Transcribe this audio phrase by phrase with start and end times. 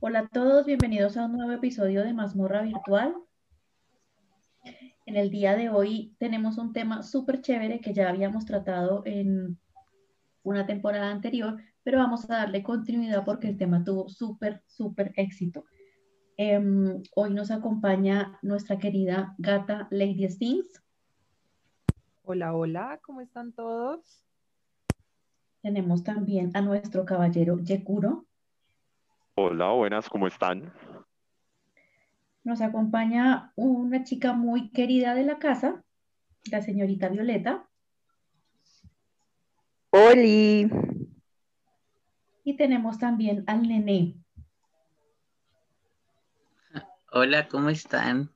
[0.00, 3.16] Hola a todos, bienvenidos a un nuevo episodio de Mazmorra Virtual.
[5.06, 9.58] En el día de hoy tenemos un tema súper chévere que ya habíamos tratado en
[10.44, 15.64] una temporada anterior, pero vamos a darle continuidad porque el tema tuvo súper, súper éxito.
[16.36, 20.80] Em, hoy nos acompaña nuestra querida gata Lady Stings.
[22.22, 24.24] Hola, hola, ¿cómo están todos?
[25.60, 28.27] Tenemos también a nuestro caballero Yekuro.
[29.40, 30.72] Hola, buenas, ¿cómo están?
[32.42, 35.84] Nos acompaña una chica muy querida de la casa,
[36.50, 37.64] la señorita Violeta.
[39.90, 40.68] Oli.
[42.42, 44.16] Y tenemos también al nené.
[47.12, 48.32] Hola, ¿cómo están?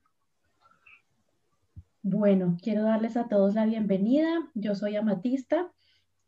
[2.03, 4.49] Bueno, quiero darles a todos la bienvenida.
[4.55, 5.69] Yo soy Amatista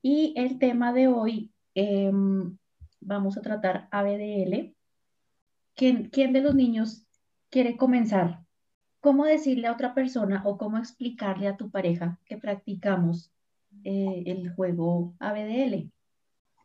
[0.02, 2.58] y el tema de hoy em,
[3.04, 4.74] vamos a tratar ABDL.
[5.74, 7.06] ¿Quién, ¿Quién de los niños
[7.50, 8.40] quiere comenzar?
[9.00, 13.32] ¿Cómo decirle a otra persona o cómo explicarle a tu pareja que practicamos
[13.84, 15.90] eh, el juego ABDL?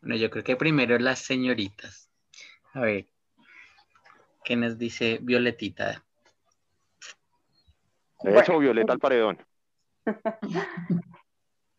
[0.02, 2.09] Bueno, yo creo que primero las señoritas.
[2.74, 3.08] A ver,
[4.46, 6.06] ¿qué nos dice Violetita?
[8.24, 9.38] Eso, Violeta al paredón.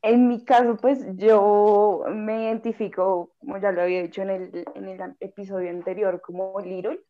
[0.03, 5.71] En mi caso, pues yo me identifico, como ya lo había dicho en el, episodio
[5.71, 7.01] anterior, como Little.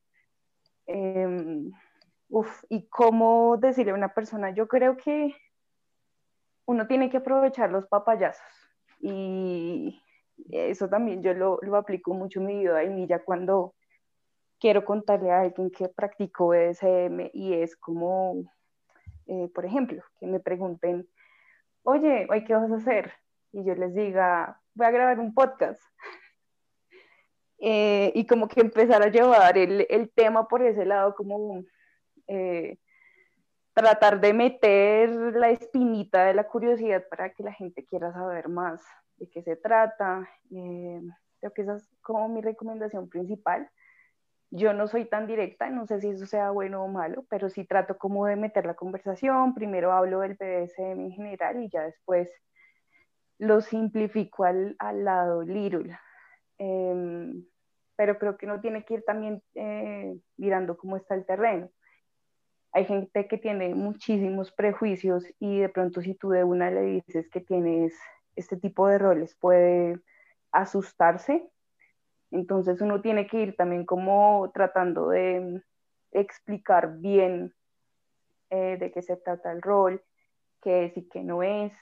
[0.87, 1.71] Em,
[2.29, 5.35] uf, y cómo decirle a una persona, yo creo que
[6.67, 8.43] uno tiene que aprovechar los papayazos.
[9.01, 10.01] Y
[10.51, 13.75] eso también yo lo, aplico mucho en mi vida y ya cuando
[14.59, 18.45] quiero contarle a alguien que practico ESM y es como,
[19.27, 21.09] eh, por ejemplo, que me pregunten,
[21.83, 23.13] oye, hoy qué vas a hacer?
[23.53, 25.83] Y yo les diga, voy a grabar un podcast.
[27.63, 31.63] Eh, y como que empezar a llevar el, el tema por ese lado, como
[32.27, 32.79] eh,
[33.75, 38.83] tratar de meter la espinita de la curiosidad para que la gente quiera saber más
[39.17, 40.29] de qué se trata.
[40.49, 43.71] creo que esa es como mi recomendación principal.
[44.51, 47.65] Yo no soy tan directa, no sé si eso sea bueno o malo, pero sí
[47.65, 49.55] trato como de meter la conversación.
[49.55, 52.29] Primero hablo del BDSM en general y ya después
[53.39, 55.97] lo simplifico al, al lado Little.
[56.59, 57.45] Em,
[57.97, 61.71] pero creo que uno tiene que ir también eh, mirando cómo está el terreno.
[62.73, 67.29] Hay gente que tiene muchísimos prejuicios y de pronto si tú de una le dices
[67.31, 67.95] que tienes
[68.37, 70.01] este tipo de roles puede
[70.53, 71.49] asustarse
[72.31, 75.63] entonces uno tiene que ir también como tratando de
[76.13, 77.55] explicar bien
[78.51, 80.03] eh, de qué se trata el rol,
[80.63, 81.73] qué es y qué no es.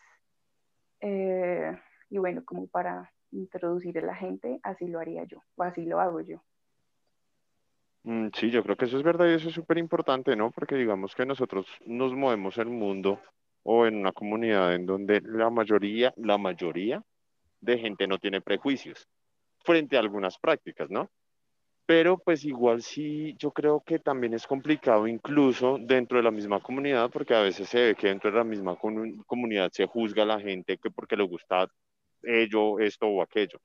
[1.01, 1.77] Eh,
[2.11, 6.01] y bueno, como para introducir a la gente, así lo haría yo, o así lo
[6.01, 6.43] hago yo.
[8.05, 10.51] Mm, sí, yo creo que eso es verdad y eso es súper importante, ¿no?
[10.51, 13.21] Porque digamos que nosotros nos movemos en el mundo
[13.65, 17.03] o en una comunidad en donde la mayoría, la mayoría
[17.61, 19.09] de gente no tiene prejuicios
[19.65, 21.11] frente a algunas prácticas, ¿no?
[21.87, 26.61] Pero pues igual sí, yo creo que también es complicado incluso dentro de la misma
[26.61, 28.77] comunidad, porque a veces se ve que dentro de la misma
[29.27, 31.67] comunidad se juzga a la gente que porque le gusta
[32.23, 33.59] ello, esto o aquello.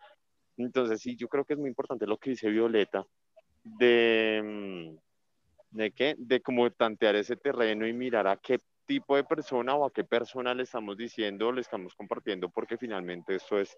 [0.55, 3.05] Entonces sí, yo creo que es muy importante lo que dice Violeta
[3.63, 9.23] de, mm, de qué, de cómo tantear ese terreno y mirar a qué tipo de
[9.23, 13.77] persona o a qué persona le estamos diciendo, le estamos compartiendo, porque finalmente esto es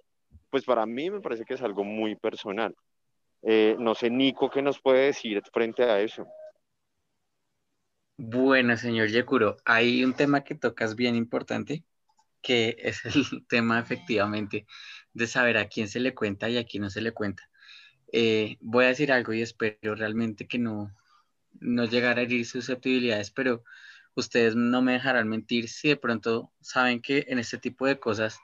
[0.50, 2.76] pues para mí me parece que es algo muy personal.
[3.42, 6.26] Eh, no sé, Nico, ¿qué nos puede decir frente a eso?
[8.18, 11.84] Bueno, señor Yekuro, hay un tema que tocas bien importante,
[12.42, 13.14] que es el
[13.48, 14.66] tema efectivamente
[15.14, 17.44] de saber a quién se le cuenta y a quién no se le cuenta.
[18.12, 20.96] Eh, voy a decir algo y espero realmente que no,
[21.60, 23.64] no llegara a herir susceptibilidades, pero
[24.16, 28.40] ustedes no me dejarán mentir si de pronto saben que en este tipo de cosas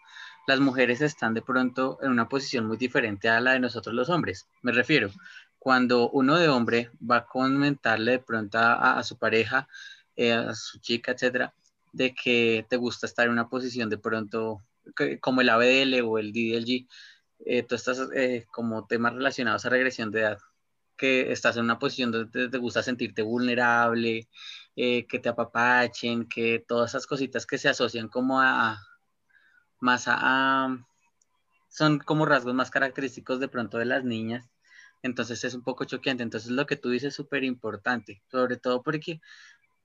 [0.47, 4.09] las mujeres están de pronto en una posición muy diferente a la de nosotros los
[4.09, 4.47] hombres.
[4.61, 5.11] Me refiero,
[5.59, 9.67] cuando uno de hombre va a comentarle de pronto a, su pareja,
[10.16, 11.53] eh, a su chica, etcétera,
[11.93, 14.61] de que te gusta estar en una posición de pronto
[15.19, 16.87] como el ABDL o el DDLG,
[17.46, 20.40] eh, tú estás eh, como temas relacionados a regresión de edad,
[20.97, 24.28] que estás en una posición donde te, gusta sentirte vulnerable,
[24.76, 28.79] que te apapachen, que todas esas cositas que se asocian como a,
[29.79, 30.70] más a,
[31.70, 34.50] son como rasgos más característicos de pronto de las niñas.
[35.03, 36.23] Entonces es un poco choqueante.
[36.23, 39.22] Entonces lo que tú dices es súper importante, sobre todo porque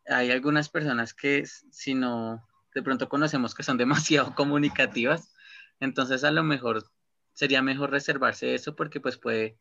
[0.08, 5.32] hay algunas personas que si no, de pronto conocemos que son demasiado comunicativas,
[5.80, 6.84] entonces a lo mejor
[7.32, 9.58] sería mejor reservarse eso porque pues puede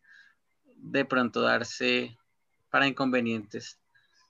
[0.77, 2.17] de pronto darse
[2.69, 3.79] para inconvenientes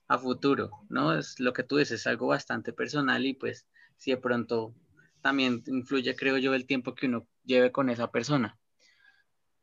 [0.08, 1.14] a futuro, ¿no?
[1.18, 3.66] Es lo que tú dices, es algo bastante personal y pues
[3.96, 4.74] si de pronto
[5.20, 8.58] también influye, creo yo, el tiempo que uno lleve con esa persona.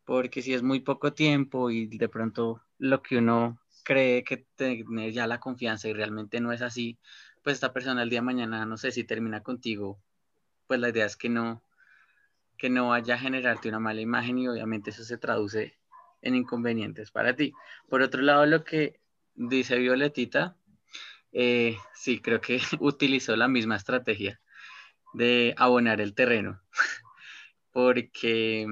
[0.06, 5.12] Porque si es muy poco tiempo y de pronto lo que uno cree que tiene
[5.14, 7.00] ya la confianza y realmente no es así,
[7.42, 10.02] pues esta persona el día de mañana, no sé si termina contigo,
[10.68, 11.64] pues la idea es que no,
[12.58, 15.78] que no vaya a generarte una mala imagen y obviamente eso se traduce
[16.22, 17.54] en inconvenientes para ti.
[17.90, 19.03] Por otro lado, lo que
[19.36, 20.58] dice Violetita,
[21.32, 24.40] eh, sí, creo que utilizó la misma estrategia
[25.14, 26.62] de abonar el terreno,
[27.72, 28.68] porque,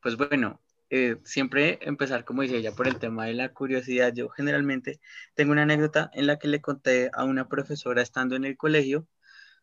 [0.00, 0.62] pues bueno,
[0.94, 4.12] eh, siempre empezar, como decía ella, por el tema de la curiosidad.
[4.12, 5.00] Yo generalmente
[5.34, 9.08] tengo una anécdota en la que le conté a una profesora estando en el colegio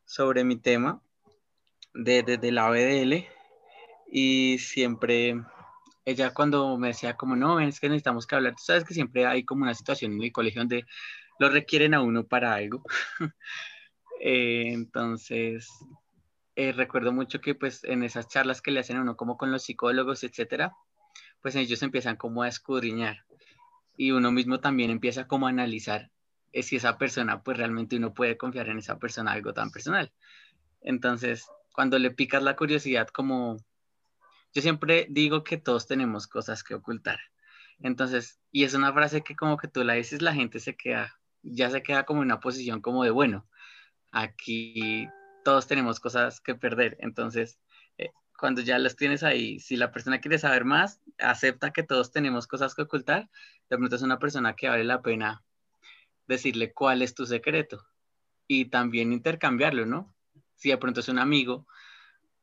[0.06, 1.04] sobre mi tema
[1.94, 3.28] de, de, la BDL
[4.12, 5.40] y siempre
[6.10, 9.26] ella cuando me decía como no, es que necesitamos que hablar, tú sabes que siempre
[9.26, 10.86] hay como una situación en el colegio donde
[11.40, 12.84] lo requieren a uno para algo.
[14.22, 15.70] Eh, entonces,
[16.58, 19.50] eh, recuerdo mucho que pues en esas charlas que le hacen a uno como con
[19.50, 20.74] los psicólogos, etcétera,
[21.42, 23.24] pues ellos empiezan como a escudriñar
[23.96, 26.12] y uno mismo también empieza como a analizar
[26.52, 30.12] eh, si esa persona pues realmente uno puede confiar en esa persona algo tan personal.
[30.82, 33.56] Entonces, cuando le picas la curiosidad como
[34.54, 37.20] yo siempre digo que todos tenemos cosas que ocultar.
[37.80, 41.20] Entonces, y es una frase que como que tú la dices, la gente se queda,
[41.44, 43.48] ya se queda como en una posición como de, bueno,
[44.12, 45.08] aquí
[45.44, 46.98] todos tenemos cosas que perder.
[47.00, 47.60] Entonces,
[47.98, 52.12] eh, cuando ya las tienes ahí, si la persona quiere saber más, acepta que todos
[52.12, 53.30] tenemos cosas que ocultar,
[53.70, 55.44] de pronto es una persona que vale la pena
[56.28, 57.86] decirle cuál es tu secreto
[58.48, 60.16] y también intercambiarlo, ¿no?
[60.56, 61.68] Si de pronto es un amigo,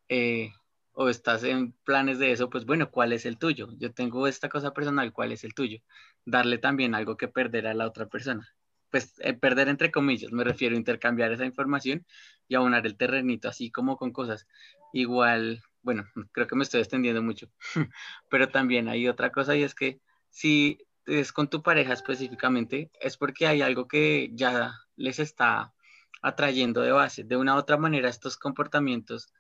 [0.09, 0.53] eh,
[0.99, 3.69] o estás en planes de eso, pues bueno, ¿cuál es el tuyo?
[3.77, 5.81] Yo tengo esta cosa personal, ¿cuál es el tuyo?
[6.25, 8.49] Darle también algo que perder a la otra persona.
[8.91, 12.07] Pues eh, perder entre comillas, me refiero a intercambiar esa información
[12.49, 14.47] y abonar el terrenito, así como con cosas.
[14.95, 17.51] Igual, bueno, creo que me estoy extendiendo mucho,
[18.31, 20.01] pero también hay otra cosa y es que
[20.31, 25.75] si es con tu pareja específicamente, es porque hay algo que ya les está
[26.23, 27.23] atrayendo de base.
[27.23, 29.31] De una u otra manera, estos comportamientos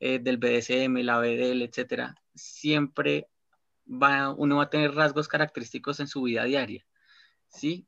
[0.00, 3.28] eh, del BDSM, la BDL, etcétera, siempre
[3.86, 6.86] va, uno va a tener rasgos característicos en su vida diaria,
[7.48, 7.86] ¿sí?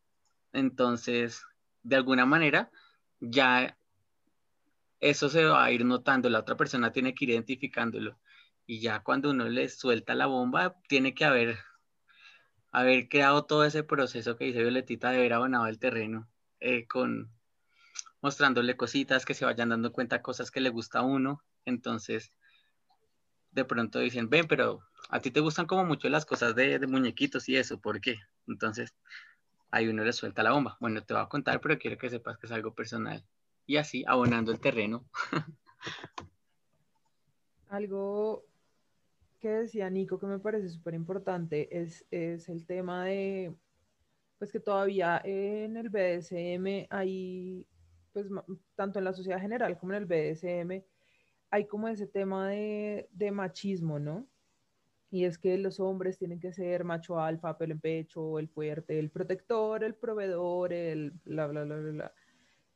[0.53, 1.43] Entonces,
[1.83, 2.71] de alguna manera,
[3.21, 3.77] ya
[5.01, 8.19] eso se va a ir notando, la otra persona tiene que ir identificándolo.
[8.67, 11.59] Y ya cuando uno le suelta la bomba, tiene que haber,
[12.73, 16.29] haber creado todo ese proceso que dice Violetita de haber abonado el terreno,
[16.61, 17.31] eh, con
[18.21, 22.33] mostrándole cositas, que se vayan dando cuenta cosas que le gusta a uno, entonces,
[23.53, 24.81] de pronto dicen, ven, pero
[25.11, 28.17] a ti te gustan como mucho las cosas de, muñequitos y eso, ¿por qué?
[28.47, 28.95] Entonces,
[29.71, 30.77] ahí uno le suelta la bomba.
[30.81, 33.25] Bueno, te voy a contar, pero quiero que sepas que es algo personal.
[33.67, 35.05] Y así, abonando el terreno.
[37.69, 38.45] algo
[39.41, 43.55] que decía Nico que me parece súper importante es, es el tema de,
[44.39, 47.67] pues que todavía en el BDSM hay,
[48.13, 48.27] pues
[48.75, 50.83] tanto en la sociedad general como en el BDSM,
[51.51, 54.27] hay como ese tema de, machismo, ¿no?
[55.11, 58.99] Y es que los hombres tienen que ser macho alfa, pelo en pecho, el fuerte,
[58.99, 62.13] el protector, el proveedor, el bla, bla, bla, bla,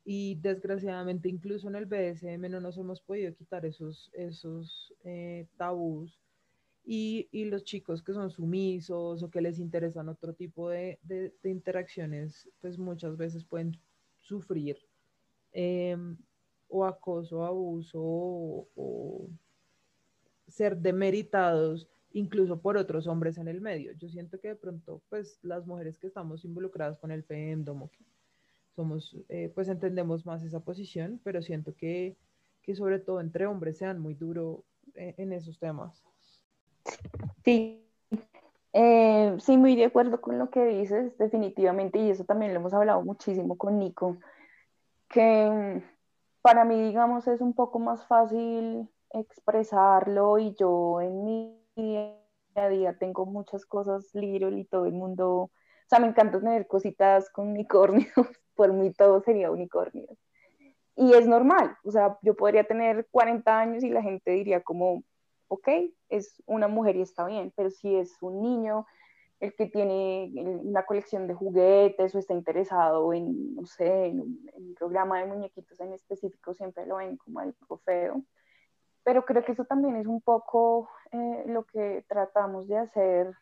[0.05, 6.21] Y desgraciadamente incluso en el BSM no nos hemos podido quitar esos, esos eh, tabús.
[6.85, 10.99] Y, los chicos que son sumisos o que les interesan otro tipo de,
[11.45, 13.79] interacciones, pues muchas veces pueden
[14.19, 14.77] sufrir
[15.53, 16.17] em,
[16.71, 19.29] o acoso, abuso o,
[20.49, 23.93] ser demeritados incluso por otros hombres en el medio.
[23.93, 27.89] Yo siento que de pronto, pues las mujeres que estamos involucradas con el FEMDOM,
[28.75, 32.17] somos, eh, pues entendemos más esa posición, pero siento que,
[32.62, 34.61] que sobre todo entre hombres sean muy duros
[34.95, 36.03] eh, en, esos temas.
[37.45, 37.85] Sí,
[38.73, 42.75] eh, sí, muy de acuerdo con lo que dices, definitivamente, y eso también lo hemos
[42.75, 44.19] hablado muchísimo con Nico,
[45.09, 45.83] que
[46.42, 52.16] para mí, digamos, es un poco más fácil expresarlo y yo en mi día
[52.54, 55.50] a día tengo muchas cosas little y todo el mundo, o
[55.88, 58.12] sea, me encanta tener cositas con unicornios,
[58.54, 60.18] por mí todo sería unicornios.
[60.97, 65.02] Y es normal, o sea, yo podría tener 40 años y la gente diría como,
[65.49, 65.68] ok,
[66.09, 68.87] es una mujer y está bien, pero si es un niño
[69.40, 70.30] el que tiene
[70.62, 75.80] una colección de juguetes o está interesado en, no sé, en un, programa de muñequitos
[75.80, 78.23] en específico, siempre lo ven como algo feo.
[79.02, 83.35] Pero creo que eso también es un poco eh, lo que tratamos de hacer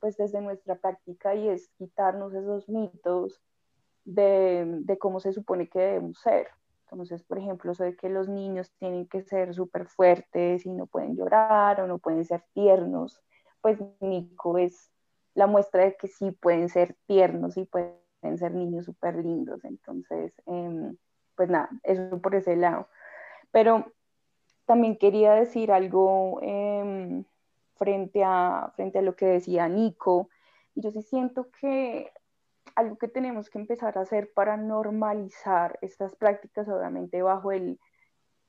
[0.00, 3.40] pues desde nuestra práctica y es quitarnos esos mitos
[4.04, 6.48] de, de cómo se supone que debemos ser.
[6.90, 10.86] Entonces, por ejemplo, eso de que los niños tienen que ser súper fuertes y no
[10.86, 13.22] pueden llorar o no pueden ser tiernos,
[13.62, 14.90] pues Nico es
[15.34, 17.96] la muestra de que sí pueden ser tiernos y pueden
[18.36, 19.64] ser niños súper lindos.
[19.64, 20.96] Entonces, em,
[21.34, 22.88] pues nada, eso por ese lado.
[23.50, 23.92] Pero
[24.66, 27.24] también quería decir algo em,
[27.76, 30.28] frente, a, frente a lo que decía Nico.
[30.74, 32.12] Y yo sí siento que
[32.74, 37.78] algo que tenemos que empezar a hacer para normalizar estas prácticas, obviamente bajo, el,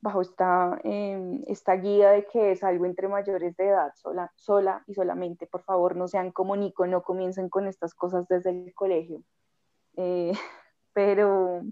[0.04, 4.84] bajo esta, em, esta guía de que es algo entre mayores de edad, sola, sola
[4.86, 8.74] y solamente, por favor, no sean como Nico, no comiencen con estas cosas desde el
[8.74, 9.22] colegio.
[9.96, 10.32] Eh,
[10.92, 11.62] pero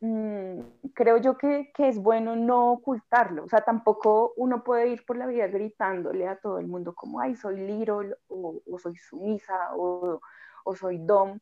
[0.00, 0.60] mm,
[0.94, 5.16] creo yo que, que, es bueno no ocultarlo, o sea, tampoco uno puede ir por
[5.16, 9.74] la vida gritándole a todo el mundo como, ay, soy little, o, o soy sumisa,
[9.76, 10.20] o
[10.64, 11.38] o soy dom,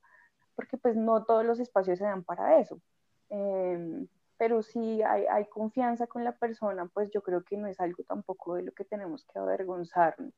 [0.55, 2.81] porque pues no todos los espacios se dan para eso.
[3.29, 4.07] Em,
[4.39, 8.05] pero si hay, hay, confianza con la persona, pues yo creo que no es algo
[8.05, 10.33] tampoco de lo que tenemos que avergonzarnos.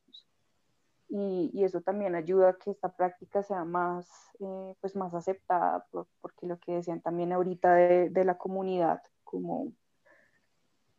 [1.09, 4.09] Y, y eso también ayuda a que esta práctica sea más,
[4.41, 5.87] eh, pues más aceptada,
[6.21, 9.73] porque lo que decían también ahorita de, la comunidad, como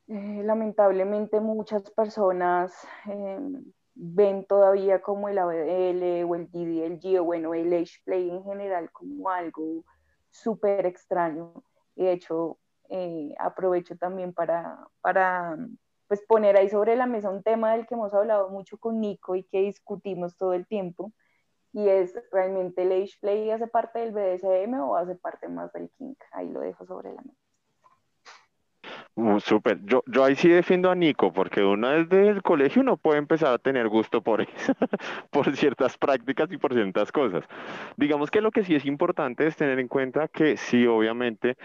[0.08, 2.74] eh, lamentablemente muchas personas
[3.06, 3.64] em,
[3.96, 8.92] ven todavía como el ABDL o el DDLG o bueno, el Age Play en general
[8.92, 9.86] como algo
[10.30, 11.64] súper extraño.
[11.96, 12.58] De hecho,
[12.92, 15.58] eh, aprovecho también para, para
[16.08, 19.36] pues poner ahí sobre la mesa un tema del que hemos hablado mucho con Nico
[19.36, 21.14] y que discutimos todo el tiempo,
[21.74, 25.90] y es realmente el Age Play hace parte del BDSM o hace parte más del
[25.98, 26.18] kink.
[26.34, 27.38] Ahí lo dejo sobre la mesa.
[29.16, 29.80] Uh, súper.
[29.84, 33.54] Yo, yo ahí sí defiendo a Nico, porque uno desde el colegio no puede empezar
[33.54, 34.74] a tener gusto por eso,
[35.30, 37.44] por ciertas prácticas y por ciertas cosas.
[37.98, 41.58] Digamos que lo que sí es importante es tener en cuenta que sí, obviamente,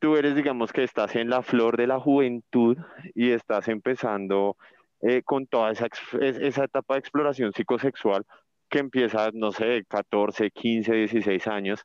[0.00, 2.76] tú eres, digamos que estás en la flor de la juventud
[3.14, 4.56] y estás empezando
[5.02, 5.88] eh, con toda esa,
[6.20, 8.26] esa etapa de exploración psicosexual
[8.68, 11.84] que empieza, no sé, 14, 15, 16 años,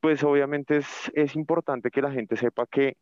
[0.00, 2.96] pues obviamente es, es importante que la gente sepa que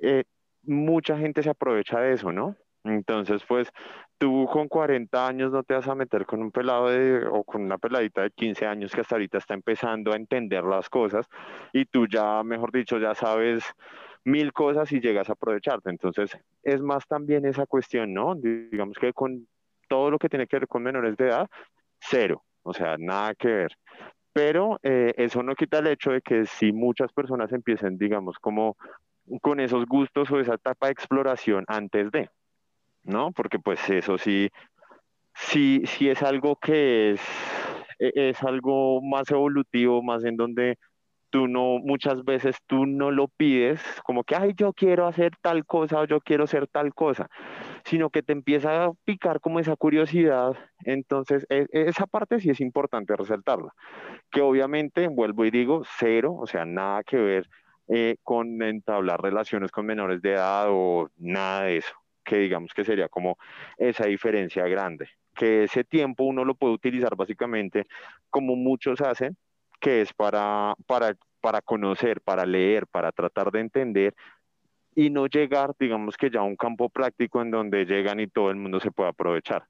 [0.00, 0.24] eh,
[0.62, 2.56] mucha gente se aprovecha de eso, ¿no?
[2.84, 3.68] Entonces, pues
[4.18, 7.62] tú con 40 años no te vas a meter con un pelado de, o con
[7.62, 11.28] una peladita de 15 años que hasta ahorita está empezando a entender las cosas
[11.72, 13.64] y tú ya, mejor dicho, ya sabes
[14.24, 15.90] mil cosas y llegas a aprovecharte.
[15.90, 18.34] Entonces, es más también esa cuestión, ¿no?
[18.34, 19.46] Digamos que con
[19.88, 21.48] todo lo que tiene que ver con menores de edad,
[22.00, 23.72] cero, o sea, nada que ver.
[24.32, 28.76] Pero eh, eso no quita el hecho de que si muchas personas empiecen, digamos, como
[29.40, 32.30] con esos gustos o esa etapa de exploración antes de,
[33.04, 33.32] ¿no?
[33.32, 34.50] Porque pues eso sí,
[35.34, 37.20] sí, sí es algo que es,
[37.98, 40.78] e, es algo más evolutivo, más en donde
[41.30, 45.64] tú no, muchas veces tú no lo pides como que, ay, yo quiero hacer tal
[45.64, 47.28] cosa o yo quiero ser tal cosa,
[47.84, 50.54] sino que te empieza a picar como esa curiosidad.
[50.84, 53.72] Entonces, e, esa parte sí es importante resaltarla,
[54.30, 57.48] que obviamente, vuelvo y digo, cero, o sea, nada que ver
[57.88, 61.94] eh, con entablar relaciones con menores de edad o nada de eso,
[62.24, 63.38] que digamos que sería como
[63.76, 67.86] esa diferencia grande, que ese tiempo uno lo puede utilizar básicamente
[68.30, 69.36] como muchos hacen,
[69.80, 74.14] que es para, para, para conocer, para leer, para tratar de entender
[74.94, 78.50] y no llegar, digamos que ya a un campo práctico en donde llegan y todo
[78.50, 79.64] el mundo se puede aprovechar.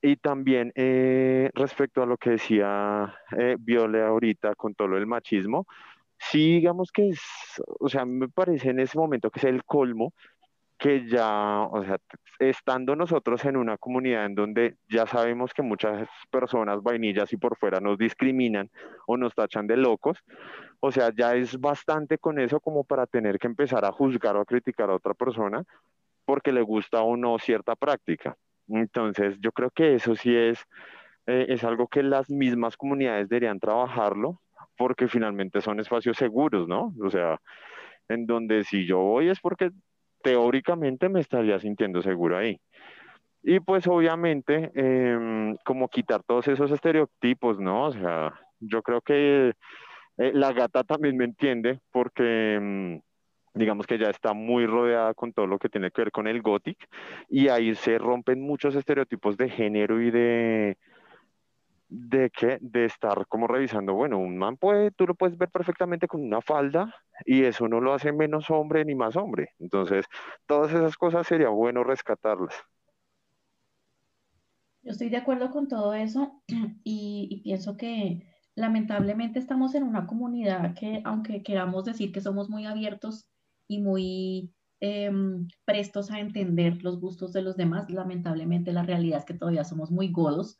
[0.00, 5.66] Y también eh, respecto a lo que decía eh, Viole ahorita con todo del machismo,
[6.18, 7.20] sí, digamos que es,
[7.78, 10.12] o sea, me parece en ese momento que es el colmo
[10.82, 11.96] que ya, o sea,
[12.40, 17.56] estando nosotros en una comunidad en donde ya sabemos que muchas personas vainillas y por
[17.56, 18.68] fuera nos discriminan
[19.06, 20.18] o nos tachan de locos,
[20.80, 24.40] o sea, ya es bastante con eso como para tener que empezar a juzgar o
[24.40, 25.62] a criticar a otra persona
[26.24, 28.36] porque le gusta o no cierta práctica.
[28.66, 30.64] Entonces, yo creo que eso sí es,
[31.26, 34.40] eh, es algo que las mismas comunidades deberían trabajarlo
[34.76, 36.92] porque finalmente son espacios seguros, ¿no?
[37.00, 37.38] O sea,
[38.08, 39.70] en donde si yo voy es porque
[40.22, 42.60] teóricamente me estaría sintiendo seguro ahí.
[43.42, 47.86] Y pues obviamente, em, como quitar todos esos estereotipos, ¿no?
[47.86, 49.54] O sea, yo creo que
[50.18, 52.54] eh, la gata también me entiende porque...
[52.54, 53.00] Em,
[53.54, 56.40] digamos que ya está muy rodeada con todo lo que tiene que ver con el
[56.42, 56.88] gothic
[57.28, 60.78] y ahí se rompen muchos estereotipos de género y de,
[61.92, 66.08] de que de estar como revisando, bueno, un man puede, tú lo puedes ver perfectamente
[66.08, 66.94] con una falda
[67.26, 69.50] y eso no lo hace menos hombre ni más hombre.
[69.58, 70.06] Entonces,
[70.46, 72.54] todas esas cosas sería bueno rescatarlas.
[74.82, 76.42] Yo estoy de acuerdo con todo eso
[76.82, 82.64] y, pienso que lamentablemente estamos en una comunidad que, aunque queramos decir que somos muy
[82.64, 83.28] abiertos
[83.68, 89.24] y muy em, prestos a entender los gustos de los demás, lamentablemente la realidad es
[89.26, 90.56] que todavía somos muy godos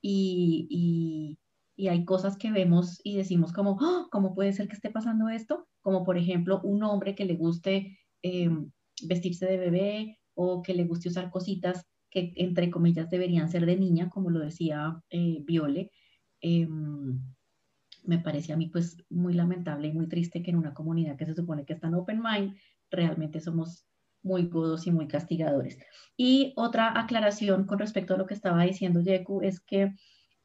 [0.00, 1.36] y,
[1.76, 4.06] y, hay cosas que vemos y decimos como, ¡Ah!
[4.10, 5.68] ¿cómo puede ser que esté pasando esto?
[5.82, 8.70] Como por ejemplo un hombre que le guste em,
[9.02, 13.76] vestirse de bebé o que le guste usar cositas que entre comillas deberían ser de
[13.76, 15.90] niña, como lo decía eh, Viole.
[16.40, 17.20] Em,
[18.04, 21.26] me parece a mí pues muy lamentable y muy triste que en una comunidad que
[21.26, 22.56] se supone que está en open mind,
[22.90, 23.86] realmente somos
[24.26, 25.78] muy godos y muy castigadores.
[26.16, 29.94] Y otra aclaración con respecto a lo que estaba diciendo Yeku es que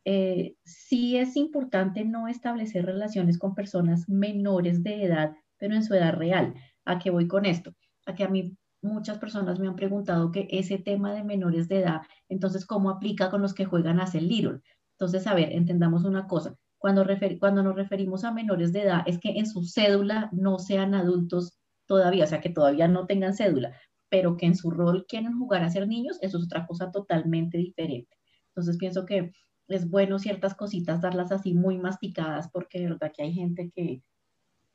[0.06, 5.94] eh, sí es importante no establecer relaciones con personas menores de edad, pero en su
[5.94, 6.54] edad real.
[6.86, 7.74] ¿A qué voy con esto?
[8.06, 11.80] A que a mí muchas personas me han preguntado que ese tema de menores de
[11.80, 14.62] edad, entonces, ¿cómo aplica con los que juegan a ser little?
[14.94, 16.56] Entonces, a ver, entendamos una cosa.
[16.78, 17.06] Cuando,
[17.40, 21.61] cuando nos referimos a menores de edad, es que en su cédula no sean adultos
[21.92, 25.62] todavía, o sea, que todavía no tengan cédula, pero que en su rol quieren jugar
[25.62, 28.16] a ser niños, eso es otra cosa totalmente diferente.
[28.48, 29.34] Entonces, pienso que
[29.68, 34.04] es bueno ciertas cositas darlas así muy masticadas, porque de verdad que hay gente que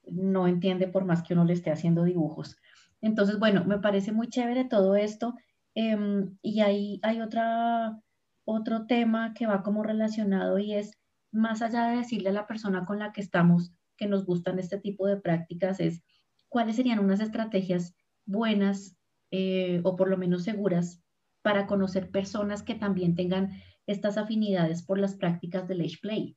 [0.04, 2.58] no entiende por más que uno le esté haciendo dibujos.
[3.00, 5.32] Entonces, bueno, me parece muy chévere todo esto.
[5.74, 7.98] Em, y ahí hay otra,
[8.44, 10.98] otro tema que va como relacionado y es,
[11.32, 14.78] más allá de decirle a la persona con la que estamos que nos gustan este
[14.78, 16.02] tipo de prácticas, es
[16.48, 18.96] cuáles serían unas estrategias buenas
[19.30, 21.02] eh, o por lo menos seguras
[21.42, 26.36] para conocer personas que también tengan estas afinidades por las prácticas del age play.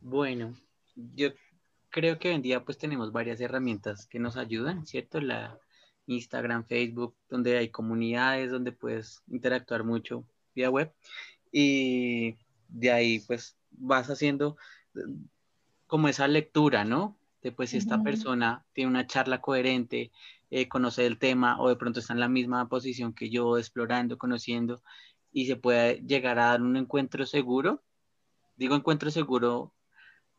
[0.00, 0.54] Bueno,
[0.96, 1.30] yo
[1.90, 5.20] creo que hoy en día pues tenemos varias herramientas que nos ayudan, ¿cierto?
[5.20, 5.58] La
[6.06, 10.24] Instagram, Facebook, donde hay comunidades, donde puedes interactuar mucho
[10.54, 10.92] vía web.
[11.52, 12.36] Y
[12.68, 14.56] de ahí pues vas haciendo
[14.94, 15.00] eh,
[15.86, 17.16] como esa lectura, ¿no?
[17.48, 20.12] De pues si esta persona tiene una charla coherente,
[20.50, 24.18] eh, conoce el tema o de pronto está en la misma posición que yo, explorando,
[24.18, 24.82] conociendo,
[25.32, 27.82] y se puede llegar a dar un encuentro seguro.
[28.56, 29.72] Digo encuentro seguro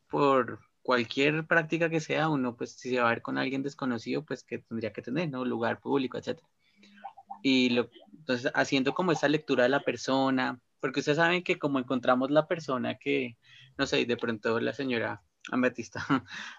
[0.08, 4.24] por cualquier práctica que sea, uno pues si se va a ver con alguien desconocido,
[4.24, 5.44] pues que tendría que tener, ¿no?
[5.46, 6.40] Lugar público, etc.
[7.42, 11.80] Y lo, entonces haciendo como esa lectura de la persona, porque ustedes saben que como
[11.80, 13.36] encontramos la persona que,
[13.80, 16.06] no sé, de pronto la señora Ambatista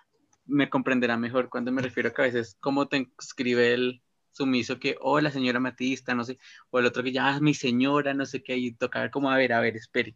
[0.50, 4.78] me comprenderá mejor cuando me refiero a que a veces como te escribe el sumiso
[4.78, 6.38] que, oh, la señora Matista, no sé,
[6.70, 9.36] o el otro que ya, ah, mi señora, no sé qué, y tocar como, a
[9.36, 10.14] ver, a ver, espere.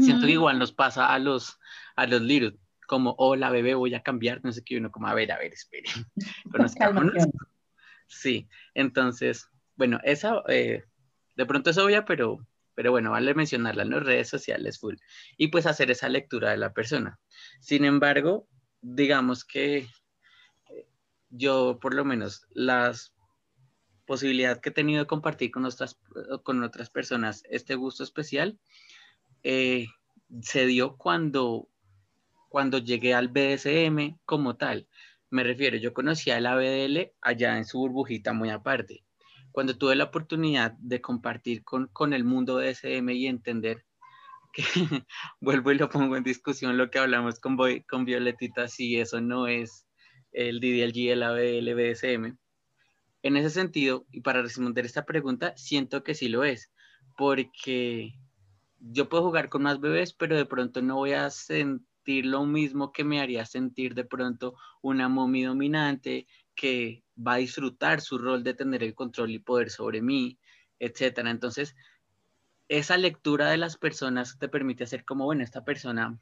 [0.00, 1.58] Siento que igual nos pasa a los,
[1.94, 5.14] a los little, como, hola bebé, voy a cambiar, no sé qué, uno como, a
[5.14, 5.84] ver, a ver, espere.
[8.06, 10.84] sí, entonces, bueno, esa, eh,
[11.36, 12.38] de pronto es obvia, pero,
[12.74, 14.96] pero bueno, vale mencionarla en las redes sociales full.
[15.36, 17.18] Y pues hacer esa lectura de la persona.
[17.60, 18.48] Sin embargo,
[18.84, 20.88] digamos que eh,
[21.30, 23.14] yo por lo menos las
[24.06, 25.98] posibilidad que he tenido de compartir con otras,
[26.42, 28.58] con otras personas este gusto especial
[29.42, 29.86] eh,
[30.42, 31.68] se dio cuando
[32.50, 34.86] cuando llegué al BDSM como tal.
[35.28, 39.02] Me refiero, yo conocía el ABDL allá en su burbujita muy aparte.
[39.50, 43.84] Cuando tuve la oportunidad de compartir con, con el mundo BDSM y entender
[44.54, 44.62] que,
[45.40, 47.56] vuelvo y lo pongo en discusión lo que hablamos con,
[47.88, 49.86] con Violetita, si eso no es
[50.32, 52.38] el DDLG, el ABDL, BDSM.
[53.22, 56.70] En ese sentido, y para responder esta pregunta, siento que sí lo es,
[57.16, 58.14] porque
[58.78, 62.92] yo puedo jugar con más bebés, pero de pronto no voy a sentir lo mismo
[62.92, 68.44] que me haría sentir de pronto una mommy dominante que va a disfrutar su rol
[68.44, 70.38] de tener el control y poder sobre mí,
[70.78, 71.30] etcétera.
[71.30, 71.74] Entonces,
[72.68, 76.18] esa lectura de las personas te permite hacer como, bueno, esta persona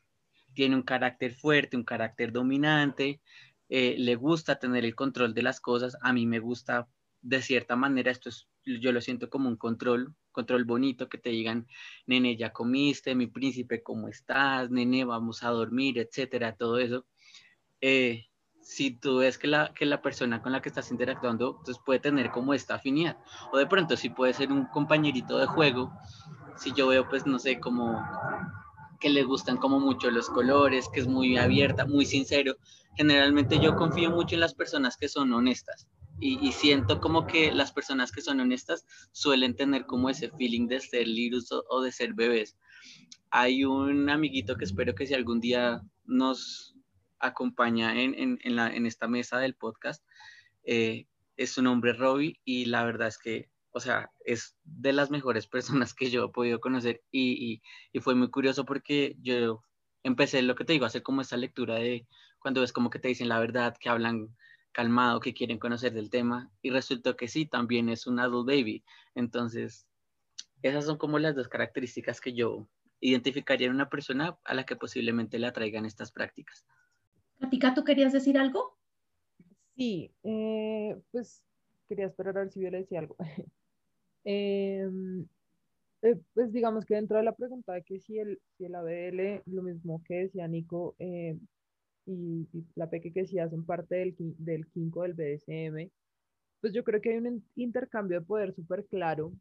[0.54, 3.20] tiene un carácter fuerte, un carácter dominante,
[3.68, 6.88] eh, le gusta tener el control de las cosas, a mí me gusta
[7.22, 11.30] de cierta manera, esto es, yo lo siento como un control, control bonito, que te
[11.30, 11.68] digan,
[12.06, 14.70] nene, ya comiste, mi príncipe, ¿cómo estás?
[14.70, 17.06] Nene, vamos a dormir, etcétera, todo eso.
[17.80, 18.26] Eh,
[18.62, 22.00] si tú ves que la, que la persona con la que estás interactuando, entonces puede
[22.00, 23.18] tener como esta afinidad.
[23.52, 25.92] O de pronto, si puede ser un compañerito de juego,
[26.56, 28.02] si yo veo, pues, no sé, como
[29.00, 32.54] que le gustan como mucho los colores, que es muy abierta, muy sincero.
[32.96, 35.88] Generalmente yo confío mucho en las personas que son honestas
[36.20, 40.78] y, siento como que las personas que son honestas suelen tener como ese feeling de
[40.78, 42.56] ser lirus o, de ser bebés.
[43.30, 46.71] Hay un amiguito que espero que si algún día nos
[47.22, 50.04] acompaña en, en, en, la, en esta mesa del podcast,
[50.64, 51.06] eh,
[51.36, 55.46] es su nombre Robbie y la verdad es que o sea, es de las mejores
[55.48, 59.62] personas que yo he podido conocer y, y, fue muy curioso porque yo
[60.02, 62.06] empecé, lo que te digo, hacer como esta lectura de
[62.38, 64.36] cuando es como que te dicen la verdad, que hablan
[64.72, 68.84] calmado, que quieren conocer del tema y resultó que sí, también es un adult baby.
[69.14, 69.86] Entonces,
[70.62, 72.68] esas son como las dos características que yo
[73.00, 76.64] identificaría en una persona a la que posiblemente le atraigan estas prácticas.
[77.42, 78.78] Katika, ¿tú querías decir algo?
[79.74, 81.42] Sí, eh, pues
[81.88, 83.16] quería esperar a ver si yo le decía algo.
[84.24, 85.26] Em,
[86.02, 89.42] eh, pues digamos que dentro de la pregunta de que si el, si el ABL,
[89.46, 91.36] lo mismo que decía Nico, eh,
[92.06, 95.90] y, la PEC que sí hacen parte del, del quinco del BDSM,
[96.60, 99.32] pues yo creo que hay un intercambio de poder súper claro,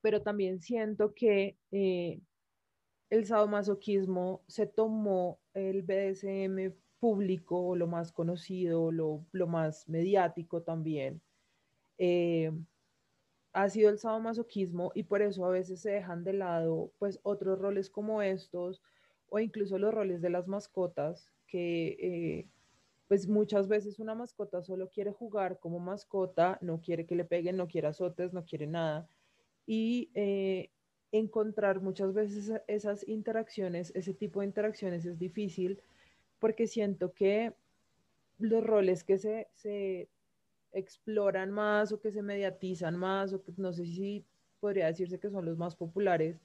[0.00, 2.20] pero también siento que eh,
[3.10, 11.22] el sadomasoquismo se tomó el BDSM público, lo más conocido, lo, lo más mediático también,
[11.98, 12.52] eh,
[13.52, 17.58] ha sido el sadomasoquismo y por eso a veces se dejan de lado pues otros
[17.58, 18.82] roles como estos
[19.30, 22.48] o incluso los roles de las mascotas que eh,
[23.08, 27.56] pues muchas veces una mascota solo quiere jugar como mascota, no quiere que le peguen,
[27.56, 29.08] no quiere azotes, no quiere nada.
[29.64, 30.70] Y eh,
[31.12, 35.80] encontrar muchas veces esas interacciones, ese tipo de interacciones es difícil
[36.38, 37.54] porque siento que
[38.38, 40.08] los roles que se, se
[40.72, 44.24] exploran más o que se mediatizan más o que no sé si
[44.60, 46.40] podría decirse que son los más populares,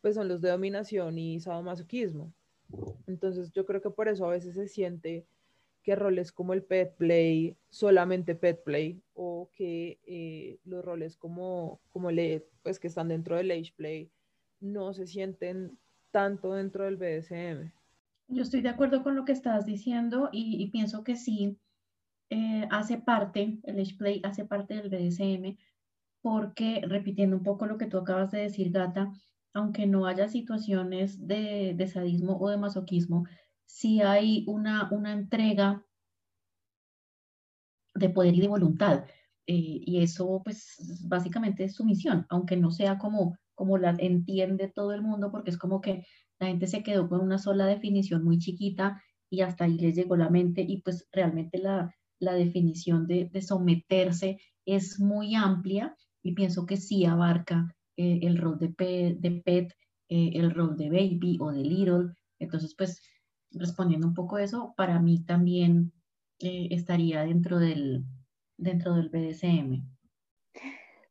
[0.00, 2.32] pues son los de dominación y sadomasoquismo.
[3.06, 5.26] Entonces yo creo que por eso a veces se siente
[5.82, 11.80] que roles como el pet play, solamente pet play, o que eh, los roles como,
[11.90, 14.10] como le, pues que están dentro del age play,
[14.60, 15.76] no se sienten
[16.12, 17.72] tanto dentro del BDSM.
[18.32, 21.58] Yo estoy de acuerdo con lo que estás diciendo y, pienso que sí
[22.30, 25.58] eh, hace parte, el age play hace parte del BDSM,
[26.22, 29.12] porque repitiendo un poco lo que tú acabas de decir, Gata,
[29.52, 33.26] aunque no haya situaciones de, sadismo o de masoquismo,
[33.66, 35.84] sí hay una, una entrega
[37.94, 39.04] de poder y de voluntad.
[39.46, 44.92] Eh, y eso, pues, básicamente es sumisión, aunque no sea como, como la entiende todo
[44.92, 46.06] el mundo, porque es como que
[46.42, 49.00] la gente se quedó con una sola definición muy chiquita
[49.30, 54.40] y hasta ahí les llegó la mente y pues realmente la, la definición de, someterse
[54.66, 59.72] es muy amplia y pienso que sí abarca eh, el rol de pet,
[60.08, 62.12] eh, el rol de baby o de little.
[62.40, 63.00] Entonces, pues,
[63.52, 65.92] respondiendo un poco eso, para mí también
[66.40, 68.04] eh, estaría dentro del,
[68.56, 69.84] dentro del BDSM.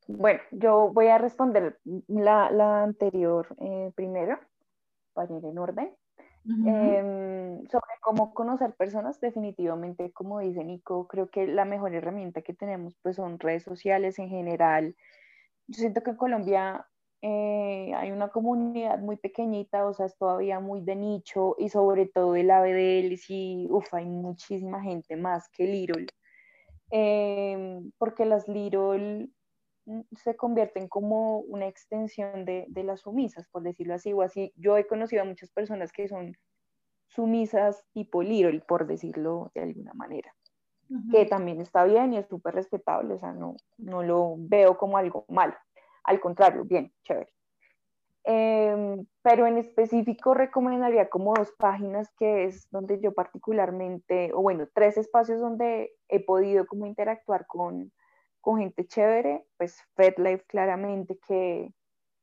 [0.09, 3.55] Bueno, yo voy a responder la, la anterior
[3.95, 4.37] primero,
[5.13, 5.95] para ir en orden.
[6.43, 12.55] Em, sobre cómo conocer personas, definitivamente, como dice Nico, creo que la mejor herramienta que
[12.55, 14.95] tenemos pues son redes sociales en general,
[15.67, 16.87] yo siento que en Colombia
[17.21, 22.07] eh, hay una comunidad muy pequeñita, o sea, es todavía muy de nicho y sobre
[22.07, 26.07] todo el ABDL, sí, uff, hay muchísima gente más que Little,
[26.89, 29.25] em, porque las mm,
[30.11, 34.53] se convierten como una extensión de, de, las sumisas, por decirlo así, o así.
[34.55, 36.35] Yo he conocido a muchas personas que son
[37.07, 40.33] sumisas tipo Little, por decirlo de alguna manera
[41.09, 44.97] que también está bien y es súper respetable, o sea, no, no lo veo como
[44.97, 45.53] algo malo,
[46.03, 47.31] al contrario, bien, chévere.
[48.23, 54.67] Em, pero en específico recomendaría como dos páginas que es donde yo particularmente, o bueno,
[54.73, 57.91] tres espacios donde he podido como interactuar con,
[58.41, 61.73] con gente chévere, pues FedLife claramente que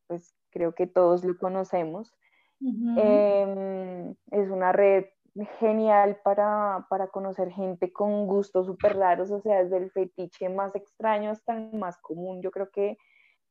[0.07, 2.13] pues creo que todos lo conocemos.
[2.61, 5.07] Em, es una red
[5.61, 10.75] genial para, para conocer gente con gustos súper raros, o sea, desde el fetiche más
[10.75, 12.43] extraño hasta el más común.
[12.43, 12.97] Yo creo que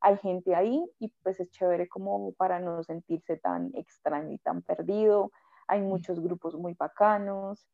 [0.01, 4.61] hay gente ahí y pues es chévere como para no sentirse tan extraño y tan
[4.61, 5.31] perdido.
[5.67, 7.67] Hay muchos grupos muy bacanos.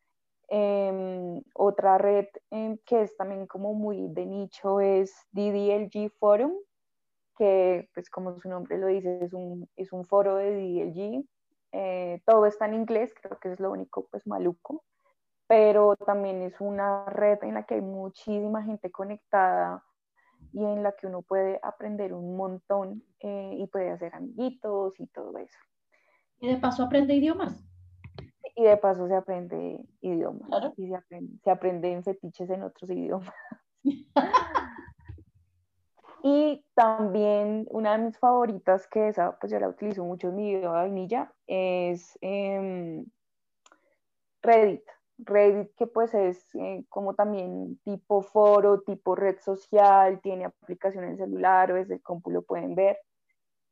[0.56, 6.54] Em, otra red em, que es también como muy de nicho es DDLG Forum,
[7.38, 11.26] que pues como su nombre lo dice, es un, es un foro de DDLG
[11.76, 14.84] eh, todo está en inglés, creo que es lo único pues maluco,
[15.48, 19.84] pero también es una red en la que hay muchísima gente conectada
[20.52, 25.08] y en la que uno puede aprender un montón eh, y puede hacer amiguitos y
[25.08, 25.58] todo eso.
[26.40, 27.73] Y de paso aprende idiomas.
[28.56, 30.50] Y de paso se aprende idiomas.
[30.78, 33.34] Y se aprende, se aprende en fetiches en otros idiomas.
[36.26, 40.56] Y también una de mis favoritas, que esa pues yo la utilizo mucho en mi
[40.56, 43.06] video de vainilla, es em,
[44.42, 44.84] Reddit.
[45.18, 51.18] Reddit, que pues es eh, como también tipo foro, tipo red social, tiene aplicación en
[51.18, 53.00] celular o desde el compu lo pueden ver.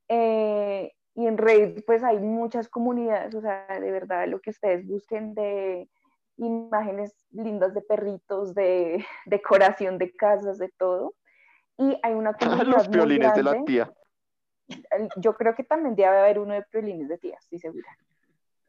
[0.09, 4.86] Eh, y en Reddit pues hay muchas comunidades, o sea, de verdad lo que ustedes
[4.88, 5.89] busquen de
[6.38, 11.13] imágenes lindas de perritos, de decoración de casas, de todo.
[11.78, 13.93] Y hay una comunidad Los violines de la tía.
[15.17, 17.88] Yo creo que también debe haber uno de violines de tía, estoy segura.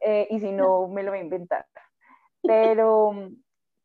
[0.01, 1.65] Eh, y si no, me lo voy a inventar.
[2.41, 3.13] Pero,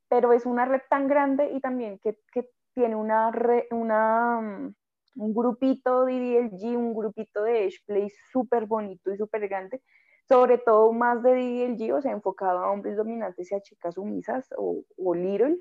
[0.09, 4.75] pero es una red tan grande y también que, que tiene una, re- una, mm,
[5.19, 9.83] un grupito de DDLG, un grupito de Edgeplay súper bonito y súper grande,
[10.29, 14.49] sobre todo más de DDLG, o sea, enfocado a hombres dominantes y a chicas sumisas
[14.57, 15.59] o, o little,